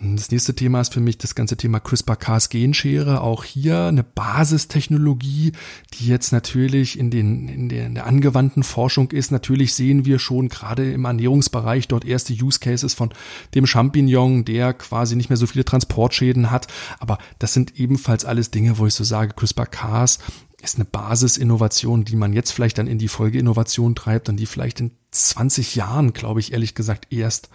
[0.00, 3.20] Das nächste Thema ist für mich das ganze Thema CRISPR-Cas-Genschere.
[3.20, 5.52] Auch hier eine Basistechnologie,
[5.92, 9.30] die jetzt natürlich in, den, in, der, in der angewandten Forschung ist.
[9.30, 13.14] Natürlich sehen wir schon gerade im Ernährungsbereich dort erste Use Cases von
[13.54, 16.66] dem Champignon, der quasi nicht mehr so viele Transportschäden hat.
[16.98, 20.18] Aber das sind ebenfalls alles Dinge, wo ich so sage, CRISPR-Cas
[20.64, 24.80] ist eine Basisinnovation, die man jetzt vielleicht dann in die Folgeinnovation treibt und die vielleicht
[24.80, 27.48] in 20 Jahren, glaube ich, ehrlich gesagt, erst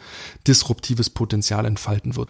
[0.48, 2.30] disruptives Potenzial entfalten wird.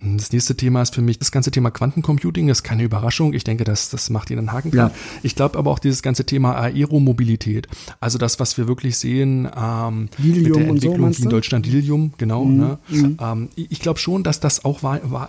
[0.00, 2.46] Das nächste Thema ist für mich das ganze Thema Quantencomputing.
[2.46, 3.32] Das ist keine Überraschung.
[3.32, 4.92] Ich denke, das, das macht Ihnen einen Haken Ja.
[5.24, 7.66] Ich glaube aber auch dieses ganze Thema Aeromobilität.
[7.98, 12.44] Also das, was wir wirklich sehen ähm, mit der Entwicklung so, in Deutschland Lilium, genau.
[12.44, 12.56] Mhm.
[12.56, 12.78] Ne?
[12.88, 13.16] Mhm.
[13.20, 14.82] Ähm, ich glaube schon, dass das auch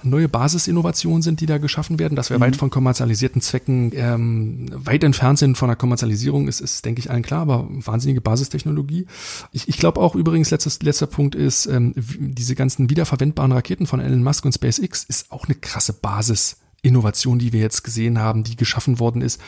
[0.03, 2.41] neue Basisinnovationen sind, die da geschaffen werden, dass wir mhm.
[2.41, 7.09] weit von kommerzialisierten Zwecken ähm, weit entfernt sind von der Kommerzialisierung, ist, ist, denke ich,
[7.09, 9.07] allen klar, aber wahnsinnige Basistechnologie.
[9.51, 13.99] Ich, ich glaube auch übrigens, letztes, letzter Punkt ist, ähm, diese ganzen wiederverwendbaren Raketen von
[13.99, 16.57] Elon Musk und SpaceX ist auch eine krasse Basis.
[16.81, 19.41] Innovation, die wir jetzt gesehen haben, die geschaffen worden ist.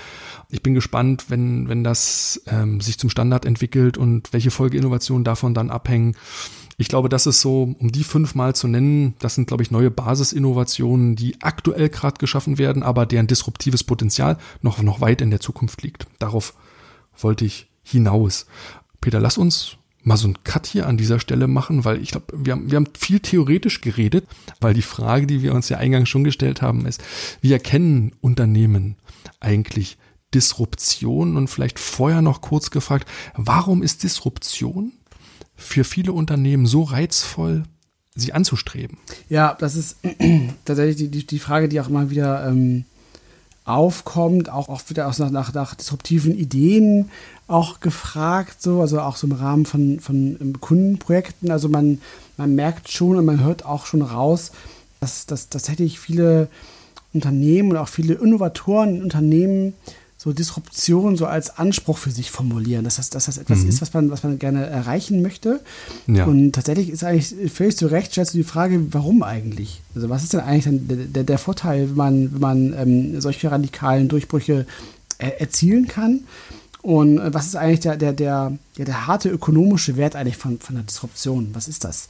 [0.49, 5.53] Ich bin gespannt, wenn, wenn das ähm, sich zum Standard entwickelt und welche Folgeinnovationen davon
[5.53, 6.17] dann abhängen.
[6.75, 9.91] Ich glaube, das ist so, um die fünfmal zu nennen, das sind, glaube ich, neue
[9.91, 15.39] Basisinnovationen, die aktuell gerade geschaffen werden, aber deren disruptives Potenzial noch, noch weit in der
[15.39, 16.07] Zukunft liegt.
[16.19, 16.53] Darauf
[17.17, 18.45] wollte ich hinaus.
[18.99, 22.25] Peter, lass uns mal so einen Cut hier an dieser Stelle machen, weil ich glaube,
[22.33, 24.25] wir haben, wir haben viel theoretisch geredet,
[24.59, 27.03] weil die Frage, die wir uns ja eingangs schon gestellt haben, ist,
[27.41, 28.95] wie erkennen Unternehmen
[29.39, 29.97] eigentlich
[30.33, 34.93] Disruption und vielleicht vorher noch kurz gefragt, warum ist Disruption
[35.55, 37.63] für viele Unternehmen so reizvoll,
[38.15, 38.97] sie anzustreben?
[39.29, 39.97] Ja, das ist
[40.65, 42.85] tatsächlich die, die, die Frage, die auch immer wieder ähm,
[43.65, 47.11] aufkommt, auch, auch wieder aus nach, nach, nach disruptiven Ideen
[47.51, 51.51] auch gefragt, so, also auch so im Rahmen von, von ähm, Kundenprojekten.
[51.51, 52.01] Also man,
[52.37, 54.51] man merkt schon und man hört auch schon raus,
[54.99, 56.47] dass, dass tatsächlich viele
[57.13, 59.73] Unternehmen und auch viele Innovatoren in Unternehmen
[60.17, 63.69] so Disruption so als Anspruch für sich formulieren, dass das, dass das etwas mhm.
[63.69, 65.61] ist, was man, was man gerne erreichen möchte.
[66.05, 66.25] Ja.
[66.25, 69.81] Und tatsächlich ist eigentlich völlig zu Recht, stellst du die Frage, warum eigentlich?
[69.95, 73.49] Also was ist denn eigentlich der, der, der Vorteil, wenn man, wenn man ähm, solche
[73.49, 74.67] radikalen Durchbrüche
[75.17, 76.19] äh, erzielen kann?
[76.81, 80.59] Und äh, was ist eigentlich der, der, der, der, der harte ökonomische Wert eigentlich von,
[80.59, 81.49] von der Disruption?
[81.53, 82.07] Was ist das?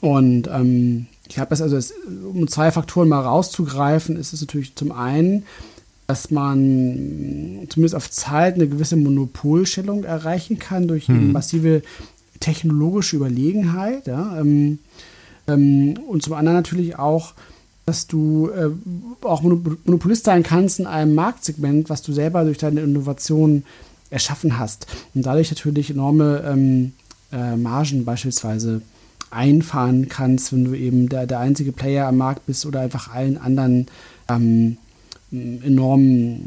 [0.00, 1.78] Und ähm, ich habe das also,
[2.32, 5.44] um zwei Faktoren mal rauszugreifen, ist es natürlich zum einen,
[6.06, 11.32] dass man zumindest auf Zeit eine gewisse Monopolstellung erreichen kann durch hm.
[11.32, 11.82] massive
[12.40, 14.06] technologische Überlegenheit.
[14.06, 14.78] Ja, ähm,
[15.46, 17.34] ähm, und zum anderen natürlich auch,
[17.84, 18.70] dass du äh,
[19.22, 23.64] auch Monopolist sein kannst in einem Marktsegment, was du selber durch deine Innovation
[24.10, 24.86] erschaffen hast.
[25.14, 26.92] Und dadurch natürlich enorme ähm,
[27.32, 28.82] äh, Margen beispielsweise
[29.30, 33.36] einfahren kannst, wenn du eben der, der einzige Player am Markt bist oder einfach allen
[33.36, 33.86] anderen
[34.28, 34.78] ähm,
[35.30, 36.40] enorm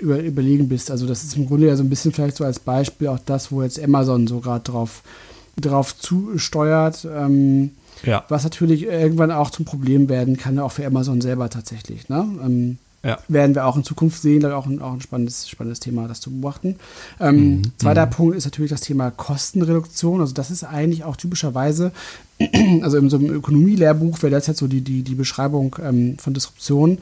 [0.00, 0.90] über, überlegen bist.
[0.90, 3.50] Also das ist im Grunde ja so ein bisschen vielleicht so als Beispiel auch das,
[3.50, 5.02] wo jetzt Amazon so gerade drauf,
[5.60, 7.06] drauf zusteuert.
[7.12, 7.72] Ähm,
[8.04, 8.24] ja.
[8.28, 12.08] Was natürlich irgendwann auch zum Problem werden kann, auch für Amazon selber tatsächlich.
[12.08, 12.26] Ne?
[12.44, 13.18] Ähm, ja.
[13.28, 16.20] Werden wir auch in Zukunft sehen, da auch ein, auch ein spannendes, spannendes Thema, das
[16.20, 16.76] zu beobachten.
[17.20, 17.62] Ähm, mhm.
[17.76, 18.10] Zweiter mhm.
[18.10, 20.22] Punkt ist natürlich das Thema Kostenreduktion.
[20.22, 21.92] Also das ist eigentlich auch typischerweise,
[22.80, 26.32] also in so einem Ökonomielehrbuch wäre das jetzt so die, die, die Beschreibung ähm, von
[26.32, 26.98] Disruption,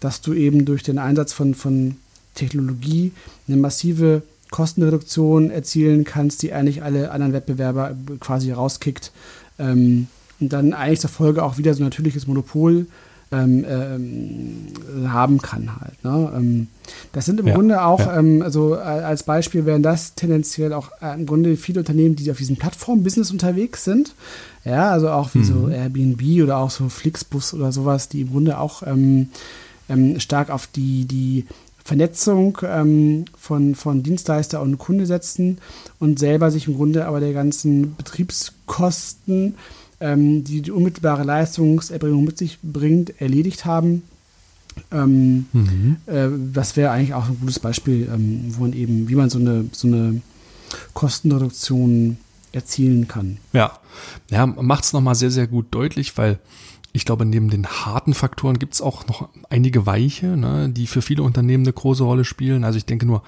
[0.00, 1.96] dass du eben durch den Einsatz von, von
[2.34, 3.12] Technologie
[3.48, 9.10] eine massive Kostenreduktion erzielen kannst, die eigentlich alle anderen Wettbewerber quasi rauskickt.
[9.58, 12.86] Ähm, und dann eigentlich zur Folge auch wieder so ein natürliches Monopol
[13.32, 16.04] ähm, ähm, haben kann halt.
[16.04, 16.32] Ne?
[16.36, 16.66] Ähm,
[17.12, 18.18] das sind im ja, Grunde auch, ja.
[18.18, 22.38] ähm, also als Beispiel wären das tendenziell auch äh, im Grunde viele Unternehmen, die auf
[22.38, 24.14] diesem Plattform-Business unterwegs sind.
[24.64, 25.44] Ja, also auch wie mhm.
[25.44, 29.28] so Airbnb oder auch so Flixbus oder sowas, die im Grunde auch ähm,
[30.18, 31.46] stark auf die, die
[31.86, 35.58] Vernetzung ähm, von, von Dienstleister und Kunde setzen
[36.00, 39.54] und selber sich im Grunde aber der ganzen Betriebskosten,
[40.00, 44.02] ähm, die die unmittelbare Leistungserbringung mit sich bringt, erledigt haben.
[44.92, 45.96] Ähm, mhm.
[46.06, 49.38] äh, das wäre eigentlich auch ein gutes Beispiel, ähm, wo man eben, wie man so
[49.38, 50.20] eine, so eine
[50.92, 52.18] Kostenreduktion
[52.52, 53.38] erzielen kann.
[53.52, 53.78] Ja,
[54.30, 56.38] ja macht es nochmal sehr, sehr gut deutlich, weil
[56.92, 61.02] ich glaube, neben den harten Faktoren gibt es auch noch einige weiche, ne, die für
[61.02, 62.64] viele Unternehmen eine große Rolle spielen.
[62.64, 63.22] Also ich denke nur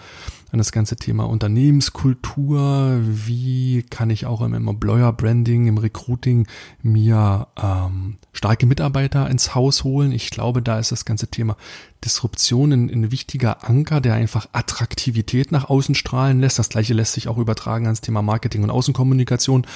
[0.50, 2.98] an das ganze Thema Unternehmenskultur.
[3.02, 6.46] Wie kann ich auch im Employer Branding, im Recruiting
[6.82, 10.12] mir ähm, starke Mitarbeiter ins Haus holen?
[10.12, 11.56] Ich glaube, da ist das ganze Thema
[12.04, 16.58] Disruption ein, ein, wichtiger Anker, der einfach Attraktivität nach außen strahlen lässt.
[16.58, 19.66] Das gleiche lässt sich auch übertragen ans Thema Marketing und Außenkommunikation.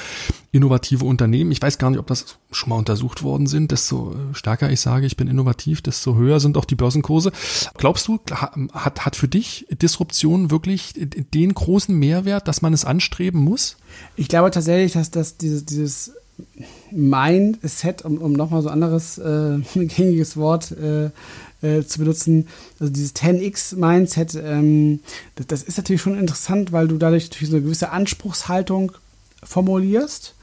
[0.52, 1.50] Innovative Unternehmen.
[1.50, 3.72] Ich weiß gar nicht, ob das schon mal untersucht worden sind.
[3.72, 7.32] Desto stärker ich sage, ich bin innovativ, desto höher sind auch die Börsenkurse.
[7.76, 13.40] Glaubst du, hat, hat für dich Disruption wirklich den großen Mehrwert, dass man es anstreben
[13.40, 13.76] muss?
[14.16, 16.12] Ich glaube tatsächlich, dass das dieses, dieses
[16.90, 21.10] Mindset, um, um nochmal so anderes äh, gängiges Wort äh,
[21.62, 22.48] äh, zu benutzen.
[22.80, 25.00] Also dieses 10x-Mindset, ähm,
[25.36, 28.92] das, das, ist natürlich schon interessant, weil du dadurch natürlich so eine gewisse Anspruchshaltung
[29.42, 30.34] formulierst,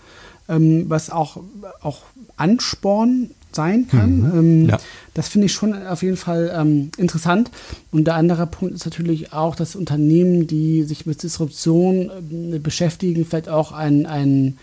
[0.47, 1.37] ähm, was auch,
[1.81, 2.03] auch
[2.37, 4.19] Ansporn sein kann.
[4.19, 4.39] Mhm.
[4.39, 4.77] Ähm, ja.
[5.13, 7.51] Das finde ich schon auf jeden Fall ähm, interessant.
[7.91, 12.11] Und der andere Punkt ist natürlich auch, dass Unternehmen, die sich mit Disruption
[12.53, 14.57] äh, beschäftigen, vielleicht auch ein, ein,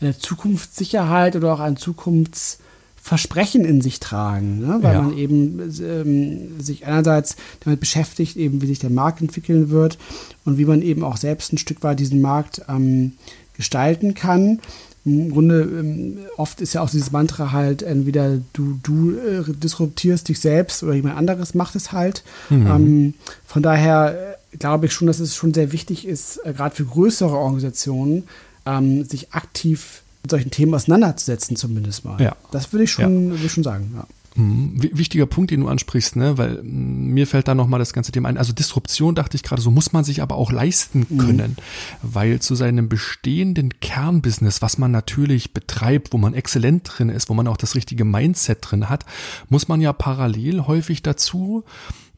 [0.00, 2.58] eine Zukunftssicherheit oder auch ein Zukunfts-
[3.04, 4.78] Versprechen in sich tragen, ne?
[4.80, 5.02] weil ja.
[5.02, 9.98] man eben ähm, sich einerseits damit beschäftigt, eben wie sich der Markt entwickeln wird
[10.44, 13.14] und wie man eben auch selbst ein Stück weit diesen Markt ähm,
[13.56, 14.60] gestalten kann.
[15.04, 20.28] Im Grunde, ähm, oft ist ja auch dieses Mantra halt, entweder du, du äh, disruptierst
[20.28, 22.22] dich selbst oder jemand anderes macht es halt.
[22.50, 22.66] Mhm.
[22.68, 26.76] Ähm, von daher äh, glaube ich schon, dass es schon sehr wichtig ist, äh, gerade
[26.76, 28.28] für größere Organisationen,
[28.64, 32.20] ähm, sich aktiv mit solchen Themen auseinanderzusetzen, zumindest mal.
[32.20, 32.36] Ja.
[32.50, 33.30] Das würde ich schon, ja.
[33.32, 34.06] würde ich schon sagen, ja.
[34.34, 34.82] Mhm.
[34.92, 36.38] Wichtiger Punkt, den du ansprichst, ne?
[36.38, 38.38] weil mir fällt da nochmal das ganze Thema ein.
[38.38, 41.18] Also Disruption dachte ich gerade, so muss man sich aber auch leisten mhm.
[41.18, 42.14] können, mhm.
[42.14, 47.34] weil zu seinem bestehenden Kernbusiness, was man natürlich betreibt, wo man exzellent drin ist, wo
[47.34, 49.04] man auch das richtige Mindset drin hat,
[49.48, 51.64] muss man ja parallel häufig dazu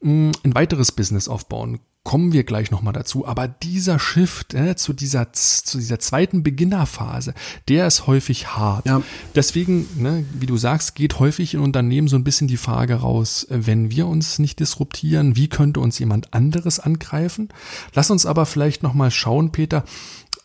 [0.01, 3.27] ein weiteres Business aufbauen kommen wir gleich nochmal dazu.
[3.27, 7.33] Aber dieser Shift äh, zu, dieser, zu dieser zweiten Beginnerphase,
[7.67, 8.85] der ist häufig hart.
[8.85, 9.01] Ja.
[9.33, 13.47] Deswegen, ne, wie du sagst, geht häufig in Unternehmen so ein bisschen die Frage raus,
[13.49, 17.49] wenn wir uns nicht disruptieren, wie könnte uns jemand anderes angreifen?
[17.93, 19.83] Lass uns aber vielleicht nochmal schauen, Peter,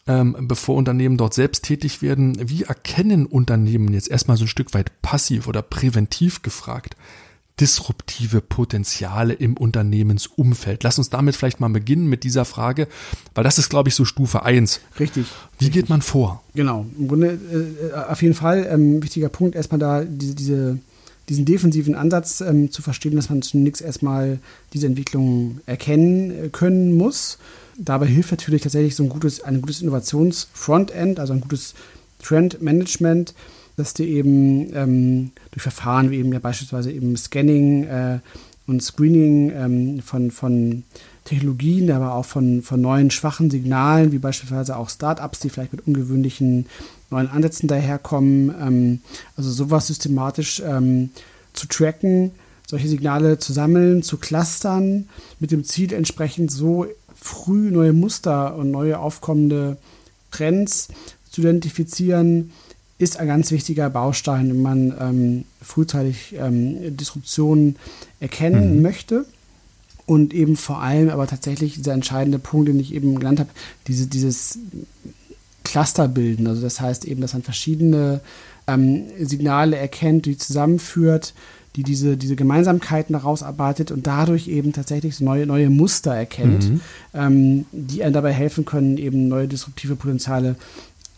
[0.06, 4.72] ähm, bevor Unternehmen dort selbst tätig werden, wie erkennen Unternehmen jetzt erstmal so ein Stück
[4.72, 6.96] weit passiv oder präventiv gefragt,
[7.60, 10.82] disruptive Potenziale im Unternehmensumfeld?
[10.82, 12.88] Lass uns damit vielleicht mal beginnen mit dieser Frage,
[13.34, 14.80] weil das ist, glaube ich, so Stufe 1.
[14.98, 15.26] Richtig.
[15.58, 15.72] Wie richtig.
[15.72, 16.42] geht man vor?
[16.54, 17.38] Genau, im Grunde
[17.92, 20.78] äh, auf jeden Fall ähm, wichtiger Punkt, erstmal da diese, diese
[21.30, 24.40] diesen defensiven Ansatz ähm, zu verstehen, dass man zunächst erstmal
[24.72, 27.38] diese Entwicklung erkennen äh, können muss.
[27.78, 31.74] Dabei hilft natürlich tatsächlich so ein gutes, ein gutes Innovations-Frontend, also ein gutes
[32.20, 33.32] Trendmanagement,
[33.76, 38.18] dass du eben ähm, durch Verfahren wie eben ja beispielsweise eben Scanning äh,
[38.66, 40.84] und Screening ähm, von, von
[41.24, 45.86] Technologien, aber auch von, von neuen schwachen Signalen, wie beispielsweise auch Startups, die vielleicht mit
[45.86, 46.66] ungewöhnlichen
[47.10, 49.00] neuen Ansätzen daherkommen, ähm,
[49.36, 51.10] also sowas systematisch ähm,
[51.52, 52.32] zu tracken,
[52.66, 55.08] solche Signale zu sammeln, zu clustern,
[55.40, 59.76] mit dem Ziel entsprechend so früh neue Muster und neue aufkommende
[60.30, 60.88] Trends
[61.30, 62.52] zu identifizieren,
[63.00, 67.76] ist ein ganz wichtiger Baustein, wenn man ähm, frühzeitig ähm, Disruptionen
[68.20, 68.82] erkennen mhm.
[68.82, 69.24] möchte.
[70.04, 73.50] Und eben vor allem aber tatsächlich dieser entscheidende Punkt, den ich eben genannt habe,
[73.86, 74.58] diese, dieses
[75.64, 76.46] Cluster bilden.
[76.46, 78.20] Also das heißt eben, dass man verschiedene
[78.66, 81.32] ähm, Signale erkennt, die zusammenführt,
[81.76, 86.80] die diese, diese Gemeinsamkeiten herausarbeitet und dadurch eben tatsächlich so neue, neue Muster erkennt, mhm.
[87.14, 90.56] ähm, die einem dabei helfen können, eben neue disruptive Potenziale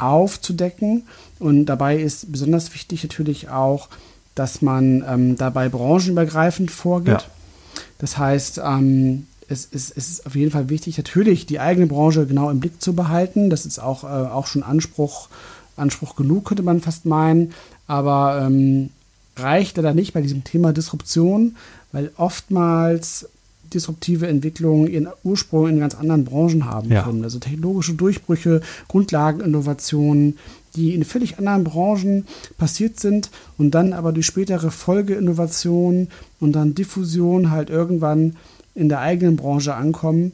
[0.02, 1.04] aufzudecken.
[1.38, 3.88] Und dabei ist besonders wichtig natürlich auch,
[4.34, 7.22] dass man ähm, dabei branchenübergreifend vorgeht.
[7.22, 7.82] Ja.
[7.98, 12.26] Das heißt, ähm, es, ist, es, ist, auf jeden Fall wichtig, natürlich die eigene Branche
[12.26, 13.50] genau im Blick zu behalten.
[13.50, 15.28] Das ist auch, äh, auch schon Anspruch,
[15.76, 17.52] Anspruch genug, könnte man fast meinen.
[17.86, 18.90] Aber ähm,
[19.36, 21.56] reicht da nicht bei diesem Thema Disruption,
[21.92, 23.28] weil oftmals
[23.74, 27.02] disruptive Entwicklungen ihren Ursprung in ganz anderen Branchen haben ja.
[27.02, 27.24] können.
[27.24, 30.38] Also technologische Durchbrüche, Grundlageninnovationen,
[30.74, 36.08] die in völlig anderen Branchen passiert sind und dann aber durch spätere Folgeinnovationen
[36.40, 38.36] und dann Diffusion halt irgendwann
[38.74, 40.32] in der eigenen Branche ankommen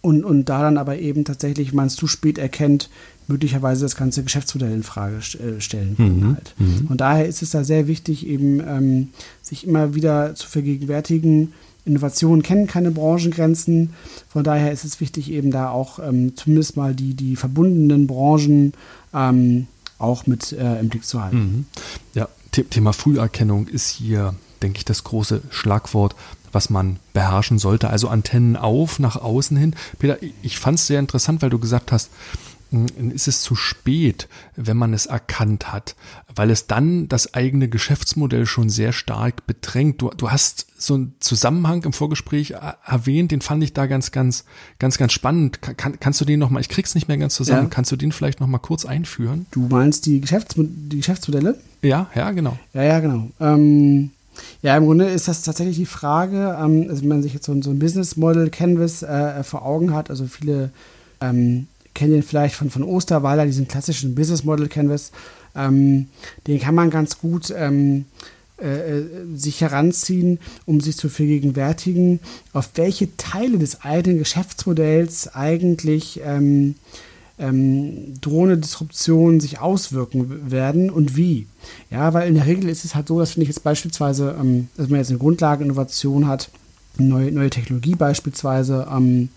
[0.00, 2.90] und, und da dann aber eben tatsächlich, wenn man es zu spät erkennt,
[3.26, 6.34] möglicherweise das ganze Geschäftsmodell in Frage äh, stellen Mhm.
[6.34, 6.54] Halt.
[6.58, 6.88] Mhm.
[6.90, 9.08] Und daher ist es da sehr wichtig, eben ähm,
[9.40, 11.54] sich immer wieder zu vergegenwärtigen,
[11.84, 13.92] Innovationen kennen keine Branchengrenzen.
[14.28, 18.72] Von daher ist es wichtig, eben da auch ähm, zumindest mal die, die verbundenen Branchen
[19.12, 19.66] ähm,
[19.98, 21.36] auch mit äh, im Blick zu halten.
[21.36, 21.66] Mhm.
[22.14, 26.14] Ja, The Thema Früherkennung ist hier, denke ich, das große Schlagwort,
[26.52, 27.90] was man beherrschen sollte.
[27.90, 29.74] Also Antennen auf, nach außen hin.
[29.98, 32.10] Peter, ich- fand es sehr interessant, weil du gesagt hast,
[33.14, 35.94] ist es zu spät, wenn man es erkannt hat,
[36.34, 40.02] weil es dann das eigene Geschäftsmodell schon sehr stark bedrängt.
[40.02, 44.10] Du, du hast so einen Zusammenhang im Vorgespräch er- erwähnt, den fand ich da ganz,
[44.12, 44.44] ganz,
[44.78, 45.62] ganz, ganz spannend.
[45.62, 47.68] Kann, kann- kannst du den nochmal, ich krieg's nicht mehr ganz zusammen, Ja.
[47.70, 49.46] kannst du den vielleicht nochmal kurz einführen?
[49.50, 51.58] Du meinst die, Geschäftsmo die Geschäftsmodelle?
[51.82, 52.58] Ja, ja, genau.
[52.72, 53.28] Ja, ja, genau.
[53.40, 54.10] Ähm,
[54.62, 57.52] ja, im Grunde ist das tatsächlich die Frage, ähm, also wenn man sich jetzt so,
[57.52, 60.70] ein- so ein Business Model Canvas äh, vor Augen hat, also viele
[61.20, 65.12] ähm, kennen den vielleicht von, von Osterweiler, diesen klassischen Business Model Canvas,
[65.56, 66.08] ähm,
[66.46, 68.06] den kann man ganz gut ähm,
[68.60, 72.20] äh, äh, sich heranziehen, um sich zu vergegenwärtigen,
[72.52, 76.76] auf welche Teile des eigenen Geschäftsmodells eigentlich ähm,
[77.36, 81.48] ähm, drohende Disruptionen sich auswirken werden und wie.
[81.90, 84.68] Ja, weil in der Regel ist es halt so, dass wenn ich jetzt beispielsweise, ähm,
[84.76, 86.50] dass man jetzt eine Grundlageninnovation hat,
[86.98, 89.28] neue, neue Technologie beispielsweise, ähm,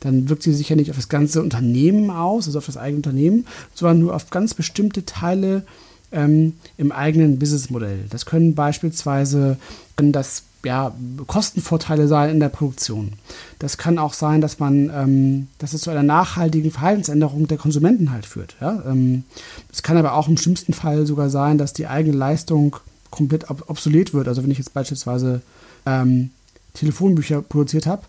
[0.00, 2.98] dann wirkt sie sich ja nicht auf das ganze Unternehmen aus, also auf das eigene
[2.98, 5.64] Unternehmen, sondern nur auf ganz bestimmte Teile
[6.12, 8.04] ähm, im eigenen Businessmodell.
[8.10, 9.58] Das können beispielsweise
[9.96, 10.94] können das ja,
[11.26, 13.12] Kostenvorteile sein in der Produktion.
[13.58, 18.10] Das kann auch sein, dass man, ähm, dass es zu einer nachhaltigen Verhaltensänderung der Konsumenten
[18.10, 18.56] halt führt.
[18.60, 18.82] Ja?
[18.86, 19.24] Ähm,
[19.70, 22.76] es kann aber auch im schlimmsten Fall sogar sein, dass die eigene Leistung
[23.10, 24.26] komplett ob obsolet wird.
[24.26, 25.42] Also wenn ich jetzt beispielsweise
[25.86, 26.30] ähm,
[26.74, 28.02] Telefonbücher produziert habe,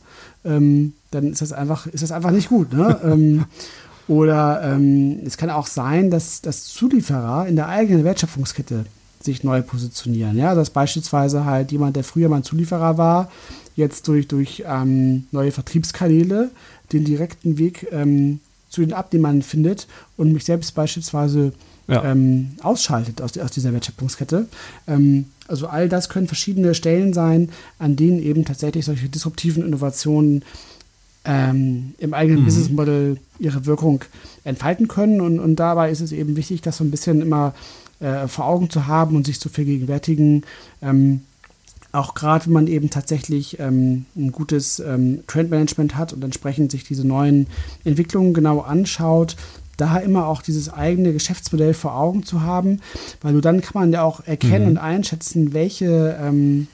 [0.44, 2.74] ähm, dann ist das einfach, ist das einfach nicht gut.
[2.74, 3.00] Ne?
[3.04, 3.46] ähm,
[4.08, 8.86] oder ähm, es kann auch sein, dass, dass Zulieferer in der eigenen Wertschöpfungskette
[9.22, 10.38] sich neu positionieren.
[10.38, 13.32] Ja, dass beispielsweise halt jemand, der früher mal ein Zulieferer war,
[13.76, 16.52] jetzt durch, durch ähm, neue Vertriebskanäle
[16.94, 18.40] den direkten Weg ähm,
[18.70, 19.88] zu den Abnehmern findet
[20.18, 21.54] und mich selbst beispielsweise
[21.88, 22.04] Ja.
[22.04, 24.48] ähm, ausschaltet aus, aus dieser Wertschöpfungskette.
[24.88, 30.44] Ähm, also all das können verschiedene Stellen sein, an denen eben tatsächlich solche disruptiven Innovationen
[31.26, 32.46] ähm, im eigenen Mhm.
[32.46, 34.04] Business Model ihre Wirkung
[34.44, 35.22] entfalten können.
[35.22, 37.54] Und, und dabei ist es eben wichtig, das so ein bisschen immer
[38.00, 40.44] äh, vor Augen zu haben und sich zu vergegenwärtigen.
[40.82, 41.22] Ähm,
[41.92, 46.84] auch gerade wenn man eben tatsächlich ähm, ein gutes ähm, Trendmanagement hat und entsprechend sich
[46.84, 47.48] diese neuen
[47.86, 49.38] Entwicklungen genau anschaut,
[49.78, 52.80] da immer auch dieses eigene Geschäftsmodell vor Augen zu haben,
[53.22, 54.72] weil nur dann kann man ja auch erkennen Mhm.
[54.72, 56.68] und einschätzen, welche, ähm,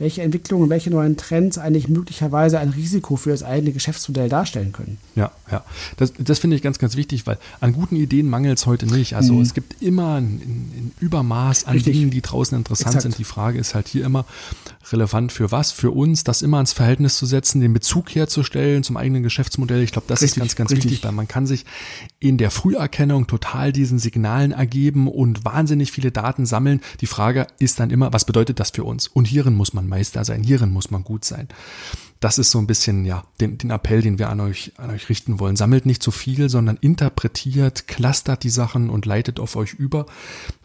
[0.00, 4.98] welche Entwicklungen, welche neuen Trends eigentlich möglicherweise ein Risiko für das eigene Geschäftsmodell darstellen können.
[5.14, 5.62] Ja, ja.
[5.98, 9.14] Das, das finde ich ganz, ganz wichtig, weil an guten Ideen mangelt es heute nicht.
[9.14, 9.42] Also Mhm.
[9.42, 11.94] es gibt immer ein, ein, Übermaß an Richtig.
[11.96, 13.02] Dingen, die draußen interessant Exakt.
[13.02, 13.18] sind.
[13.18, 14.24] Die Frage ist halt hier immer
[14.90, 15.70] relevant für was?
[15.70, 19.82] Für uns, das immer ins Verhältnis zu setzen, den Bezug herzustellen zum eigenen Geschäftsmodell.
[19.82, 20.90] Ich glaube, das ist Richtig, ganz, ganz richtig.
[20.90, 21.64] wichtig, weil man kann sich
[22.18, 26.80] in der Früherkennung total diesen Signalen ergeben und wahnsinnig viele Daten sammeln.
[27.02, 29.06] Die Frage ist dann immer, was bedeutet das für uns?
[29.06, 31.48] Und hierin muss man Meister sein, hierin muss man gut sein.
[32.20, 35.08] Das ist so ein bisschen, ja, den, den Appell, den wir an euch, an euch
[35.08, 35.56] richten wollen.
[35.56, 40.06] Sammelt nicht zu viel, sondern interpretiert, clustert die Sachen und leitet auf euch über.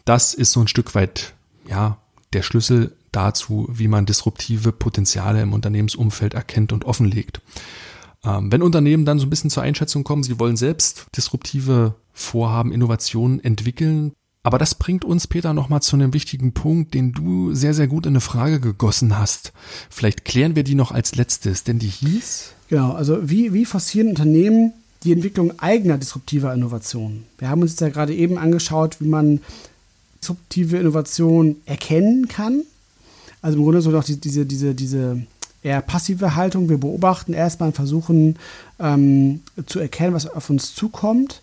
[0.05, 1.33] Das ist so ein Stück weit,
[1.67, 1.97] ja,
[2.31, 7.41] der Schlüssel dazu, wie man disruptive Potenziale im Unternehmensumfeld erkennt und offenlegt.
[8.25, 12.71] Ähm, wenn Unternehmen dann so ein bisschen zur Einschätzung kommen, sie wollen selbst disruptive Vorhaben,
[12.71, 14.13] Innovationen entwickeln.
[14.45, 18.05] Aber das bringt uns, Peter, nochmal zu einem wichtigen Punkt, den du sehr, sehr gut
[18.05, 19.53] in eine Frage gegossen hast.
[19.89, 24.09] Vielleicht klären wir die noch als letztes, denn die hieß, Genau, also wie, wie forcieren
[24.09, 24.73] Unternehmen
[25.03, 27.25] die Entwicklung eigener disruptiver Innovationen?
[27.39, 29.41] Wir haben uns ja gerade eben angeschaut, wie man
[30.21, 32.61] disruptive Innovationen erkennen kann.
[33.41, 35.25] Also im Grunde so noch die, diese, diese, diese
[35.63, 36.69] eher passive Haltung.
[36.69, 38.37] Wir beobachten erstmal und versuchen
[38.79, 41.41] ähm, zu erkennen, was auf uns zukommt.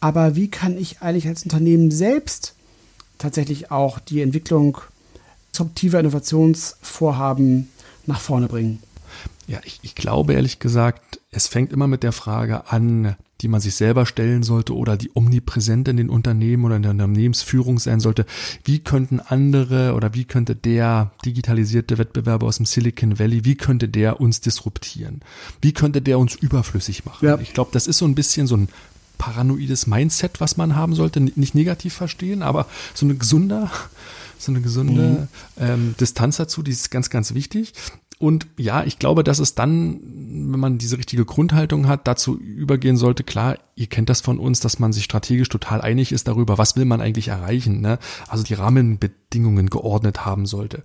[0.00, 2.54] Aber wie kann ich eigentlich als Unternehmen selbst
[3.18, 4.78] tatsächlich auch die Entwicklung
[5.52, 7.68] disruptiver Innovationsvorhaben
[8.06, 8.80] nach vorne bringen?
[9.48, 13.60] Ja, ich, ich glaube ehrlich gesagt, es fängt immer mit der Frage an, die man
[13.60, 18.00] sich selber stellen sollte oder die omnipräsent in den Unternehmen oder in der Unternehmensführung sein
[18.00, 18.26] sollte.
[18.64, 23.88] Wie könnten andere oder wie könnte der digitalisierte Wettbewerber aus dem Silicon Valley, wie könnte
[23.88, 25.20] der uns disruptieren?
[25.62, 27.26] Wie könnte der uns überflüssig machen?
[27.26, 27.38] Ja.
[27.38, 28.68] Ich glaube, das ist so ein bisschen so ein
[29.18, 33.70] paranoides Mindset, was man haben sollte, nicht negativ verstehen, aber so eine gesunde,
[34.38, 35.62] so eine gesunde mhm.
[35.62, 37.74] ähm, Distanz dazu, die ist ganz, ganz wichtig.
[38.20, 42.96] Und ja, ich glaube, dass es dann, wenn man diese richtige Grundhaltung hat, dazu übergehen
[42.96, 46.58] sollte, klar, ihr kennt das von uns, dass man sich strategisch total einig ist darüber,
[46.58, 48.00] was will man eigentlich erreichen, ne?
[48.26, 50.82] Also die Rahmenbedingungen geordnet haben sollte.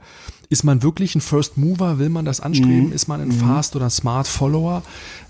[0.50, 1.98] Ist man wirklich ein First Mover?
[1.98, 2.88] Will man das anstreben?
[2.88, 2.94] Mhm.
[2.94, 3.40] Ist man ein mhm.
[3.40, 4.84] Fast oder Smart Follower?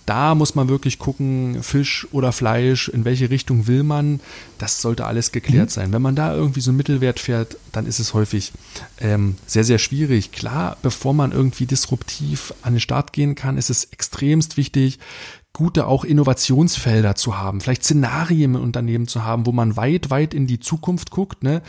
[0.05, 4.20] Da muss man wirklich gucken, Fisch oder Fleisch, in welche Richtung will man.
[4.57, 5.74] Das sollte alles geklärt mhm.
[5.74, 5.91] sein.
[5.93, 8.51] Wenn man da irgendwie so einen Mittelwert fährt, dann ist es häufig
[8.99, 10.32] ähm, sehr, sehr schwierig.
[10.32, 14.99] Klar, bevor man irgendwie disruptiv an den Start gehen kann, ist es extremst wichtig,
[15.53, 20.34] gute auch Innovationsfelder zu haben, vielleicht Szenarien im Unternehmen zu haben, wo man weit, weit
[20.34, 21.43] in die Zukunft guckt.
[21.43, 21.61] Ne?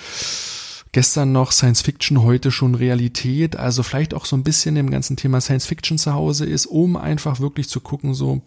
[0.94, 5.16] Gestern noch Science Fiction, heute schon Realität, also vielleicht auch so ein bisschen im ganzen
[5.16, 8.42] Thema Science Fiction zu Hause ist, um einfach wirklich zu gucken, so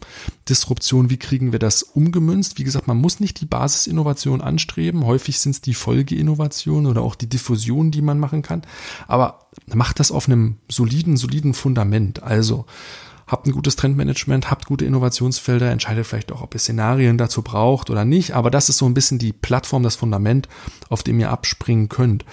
[0.48, 2.58] Disruption, wie kriegen wir das umgemünzt?
[2.58, 7.16] Wie gesagt, man muss nicht die Basisinnovation anstreben, häufig sind es die Folgeinnovationen oder auch
[7.16, 8.62] die Diffusion, die man machen kann,
[9.08, 12.66] aber macht das auf einem soliden, soliden Fundament, also
[13.28, 17.90] habt ein gutes Trendmanagement, habt gute Innovationsfelder, entscheidet vielleicht auch, ob ihr Szenarien dazu braucht
[17.90, 18.34] oder nicht.
[18.34, 20.48] Aber das ist so ein bisschen die Plattform, das Fundament,
[20.90, 22.26] auf dem ihr abspringen könnt.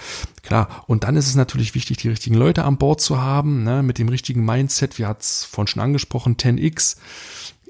[0.43, 3.83] Klar, und dann ist es natürlich wichtig, die richtigen Leute an Bord zu haben, ne,
[3.83, 4.99] mit dem richtigen Mindset.
[4.99, 6.97] Wir hat es vorhin schon angesprochen, 10x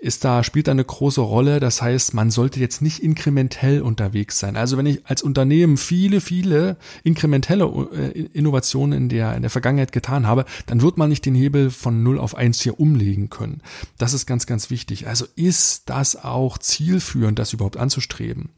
[0.05, 1.61] ist da, spielt da eine große Rolle.
[1.61, 4.55] Das heißt, man sollte jetzt nicht inkrementell unterwegs sein.
[4.55, 9.93] Also wenn ich als Unternehmen viele, viele inkrementelle äh, Innovationen in der, in der Vergangenheit
[9.93, 13.63] getan habe, dann wird man nicht den Hebel von 0 auf 1 hier umlegen können.
[13.97, 15.09] Das ist ganz, ganz wichtig.
[15.09, 18.51] Also ist das auch zielführend, das überhaupt anzustreben?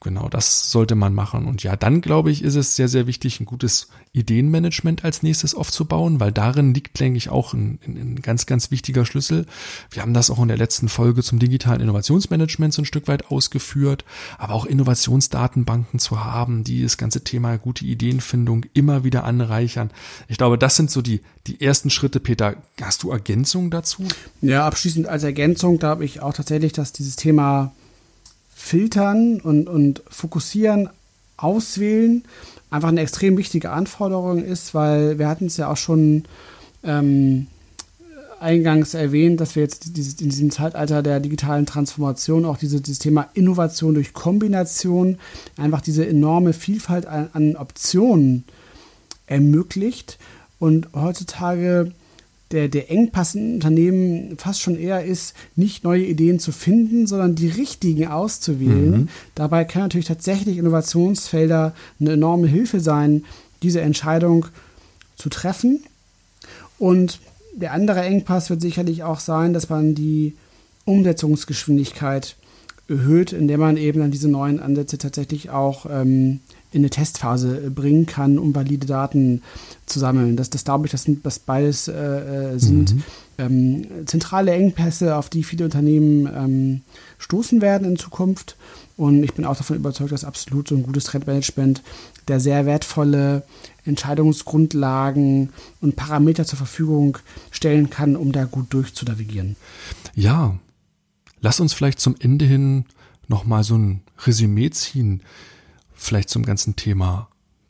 [0.00, 1.46] Genau, das sollte man machen.
[1.46, 5.54] Und ja, dann glaube ich, ist es sehr, sehr wichtig, ein gutes Ideenmanagement als nächstes
[5.54, 9.46] aufzubauen, weil darin liegt, denke ich, auch ein, ein, ganz, ganz wichtiger Schlüssel.
[9.90, 13.30] Wir haben das auch in der letzten Folge zum digitalen Innovationsmanagement so ein Stück weit
[13.30, 14.04] ausgeführt,
[14.38, 19.90] aber auch Innovationsdatenbanken zu haben, die das ganze Thema gute Ideenfindung immer wieder anreichern.
[20.28, 22.20] Ich glaube, das sind so die, die ersten Schritte.
[22.20, 24.04] Peter, hast du Ergänzungen dazu?
[24.40, 27.72] Ja, abschließend als Ergänzung, da habe ich auch tatsächlich, dass dieses Thema
[28.58, 30.88] Filtern und, und Fokussieren,
[31.36, 32.24] Auswählen
[32.70, 36.24] einfach eine extrem wichtige Anforderung ist, weil wir hatten es ja auch schon
[36.82, 37.48] ähm,
[38.40, 42.98] eingangs erwähnt, dass wir jetzt dieses, in diesem Zeitalter der digitalen Transformation auch diese, dieses
[42.98, 45.18] Thema Innovation durch Kombination
[45.58, 48.44] einfach diese enorme Vielfalt an, an Optionen
[49.26, 50.18] ermöglicht.
[50.58, 51.92] Und heutzutage
[52.52, 57.34] der, der Engpass in Unternehmen fast schon eher ist, nicht neue Ideen zu finden, sondern
[57.34, 58.90] die richtigen auszuwählen.
[58.90, 59.08] Mhm.
[59.34, 63.24] Dabei kann natürlich tatsächlich Innovationsfelder eine enorme Hilfe sein,
[63.62, 64.46] diese Entscheidung
[65.16, 65.82] zu treffen.
[66.78, 67.20] Und
[67.54, 70.36] der andere Engpass wird sicherlich auch sein, dass man die
[70.84, 72.36] Umsetzungsgeschwindigkeit
[72.88, 76.40] erhöht, indem man eben dann diese neuen Ansätze tatsächlich auch ähm,
[76.76, 79.42] in eine Testphase bringen kann, um valide Daten
[79.86, 80.36] zu sammeln.
[80.36, 81.94] Das, das glaube ich, das, sind, das beides äh,
[82.54, 83.02] äh, sind mhm.
[83.38, 86.82] ähm, zentrale Engpässe, auf die viele Unternehmen ähm,
[87.18, 88.56] stoßen werden in Zukunft.
[88.98, 91.82] Und ich bin auch davon überzeugt, dass absolut so ein gutes Trendmanagement
[92.28, 93.42] der sehr wertvolle
[93.86, 95.50] Entscheidungsgrundlagen
[95.80, 97.16] und Parameter zur Verfügung
[97.50, 99.56] stellen kann, um da gut durchzunavigieren.
[100.14, 100.58] Ja,
[101.40, 102.84] lass uns vielleicht zum Ende hin
[103.28, 105.22] nochmal so ein Resümee ziehen
[105.96, 107.28] vielleicht zum ganzen Thema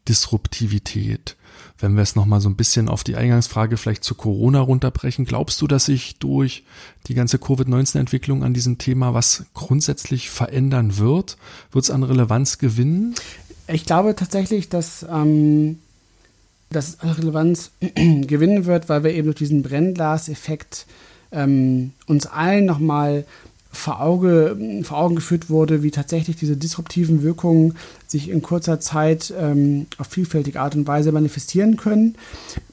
[0.08, 1.36] Disruptivität.
[1.78, 5.60] Wenn wir es nochmal so ein bisschen auf die Eingangsfrage vielleicht zu Corona runterbrechen, glaubst
[5.60, 6.64] du, dass sich durch
[7.06, 11.36] die ganze Covid-19-Entwicklung an diesem Thema was grundsätzlich verändern wird?
[11.72, 13.14] Wird es an Relevanz gewinnen?
[13.68, 15.78] Ich glaube tatsächlich, dass ähm,
[16.70, 20.86] das Relevanz gewinnen wird, weil wir eben durch diesen Brennglaseffekt
[21.32, 23.24] ähm, uns allen nochmal
[23.76, 27.74] vor, Auge, vor Augen geführt wurde, wie tatsächlich diese disruptiven Wirkungen
[28.06, 32.16] sich in kurzer Zeit ähm, auf vielfältige Art und Weise manifestieren können.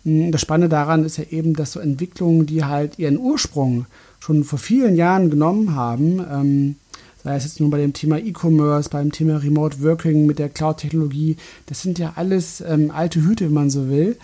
[0.03, 3.85] Hm, das Spannende daran ist ja eben, dass so Entwicklungen, die halt ihren Ursprung
[4.19, 6.75] schon vor vielen Jahren genommen haben, ähm,
[7.23, 11.37] sei es jetzt nun bei dem Thema E-Commerce, beim Thema Remote Working mit der Cloud-Technologie,
[11.67, 14.17] das sind ja alles ähm, alte Hüte, wenn man so will.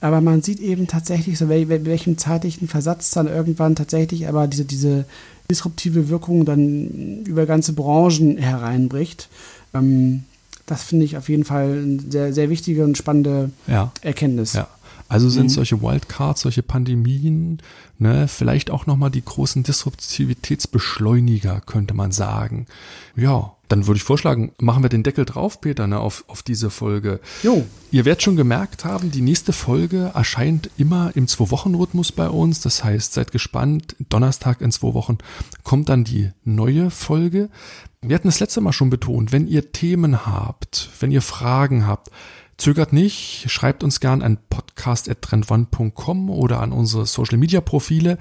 [0.00, 5.04] Aber man sieht eben tatsächch so, welchem zeitlichen Versatz dann irgendwann tatsächlich aber diese, diese
[5.52, 9.28] disruptive Wirkung dann über ganze Branchen hereinbricht.
[9.74, 10.24] Ähm,
[10.64, 13.92] das finde ich auf jeden Fall eine sehr, sehr wichtige und spannende ja.
[14.00, 14.54] Erkenntnis.
[14.54, 14.68] Ja.
[15.08, 15.50] Also sind mhm.
[15.50, 17.58] solche Wildcards, solche Pandemien,
[17.98, 22.66] ne, vielleicht auch nochmal die großen Disruptivitätsbeschleuniger, könnte man sagen.
[23.14, 26.68] Ja, dann würde ich vorschlagen, machen wir den Deckel drauf, Peter, ne, auf, auf diese
[26.68, 27.20] Folge.
[27.42, 27.64] Jo.
[27.90, 32.60] Ihr werdet schon gemerkt haben, die nächste Folge erscheint immer im Zwei-Wochen-Rhythmus bei uns.
[32.60, 33.96] Das heißt, seid gespannt.
[34.10, 35.16] Donnerstag in zwei Wochen
[35.64, 37.48] kommt dann die neue Folge.
[38.02, 42.10] Wir hatten das letzte Mal schon betont, wenn ihr Themen habt, wenn ihr Fragen habt,
[42.58, 48.18] Zögert nicht, schreibt uns gern an podcast.trendone.com oder an unsere Social Media Profile.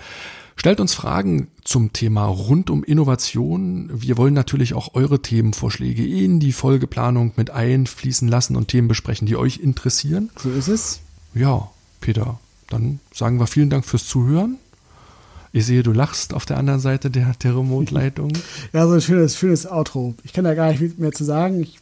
[0.56, 3.90] Stellt uns Fragen zum Thema rund um Innovation.
[3.94, 9.28] Wir wollen natürlich auch eure Themenvorschläge in die Folgeplanung mit einfließen lassen und Themen besprechen,
[9.28, 10.30] die euch interessieren.
[10.38, 11.00] So ist es.
[11.34, 12.40] Ja, Peter,
[12.70, 14.58] dann sagen wir vielen Dank fürs Zuhören.
[15.54, 18.32] Ich sehe, du lachst auf der anderen Seite der, der Remote-Leitung.
[18.74, 20.16] ja, so ein schönes, schönes Outro.
[20.24, 21.62] Ich kann da gar nicht mehr zu sagen.
[21.62, 21.80] Ich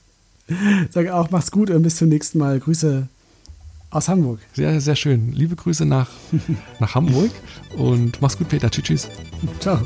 [0.89, 2.59] sage auch, mach's gut und bis zum nächsten Mal.
[2.59, 3.07] Grüße
[3.91, 4.39] aus Hamburg.
[4.53, 5.31] Sehr, sehr schön.
[5.31, 6.09] Liebe Grüße nach,
[6.79, 7.31] nach Hamburg
[7.77, 8.69] und mach's gut, Peter.
[8.69, 9.09] Tschüss, tschüss.
[9.59, 9.79] Ciao.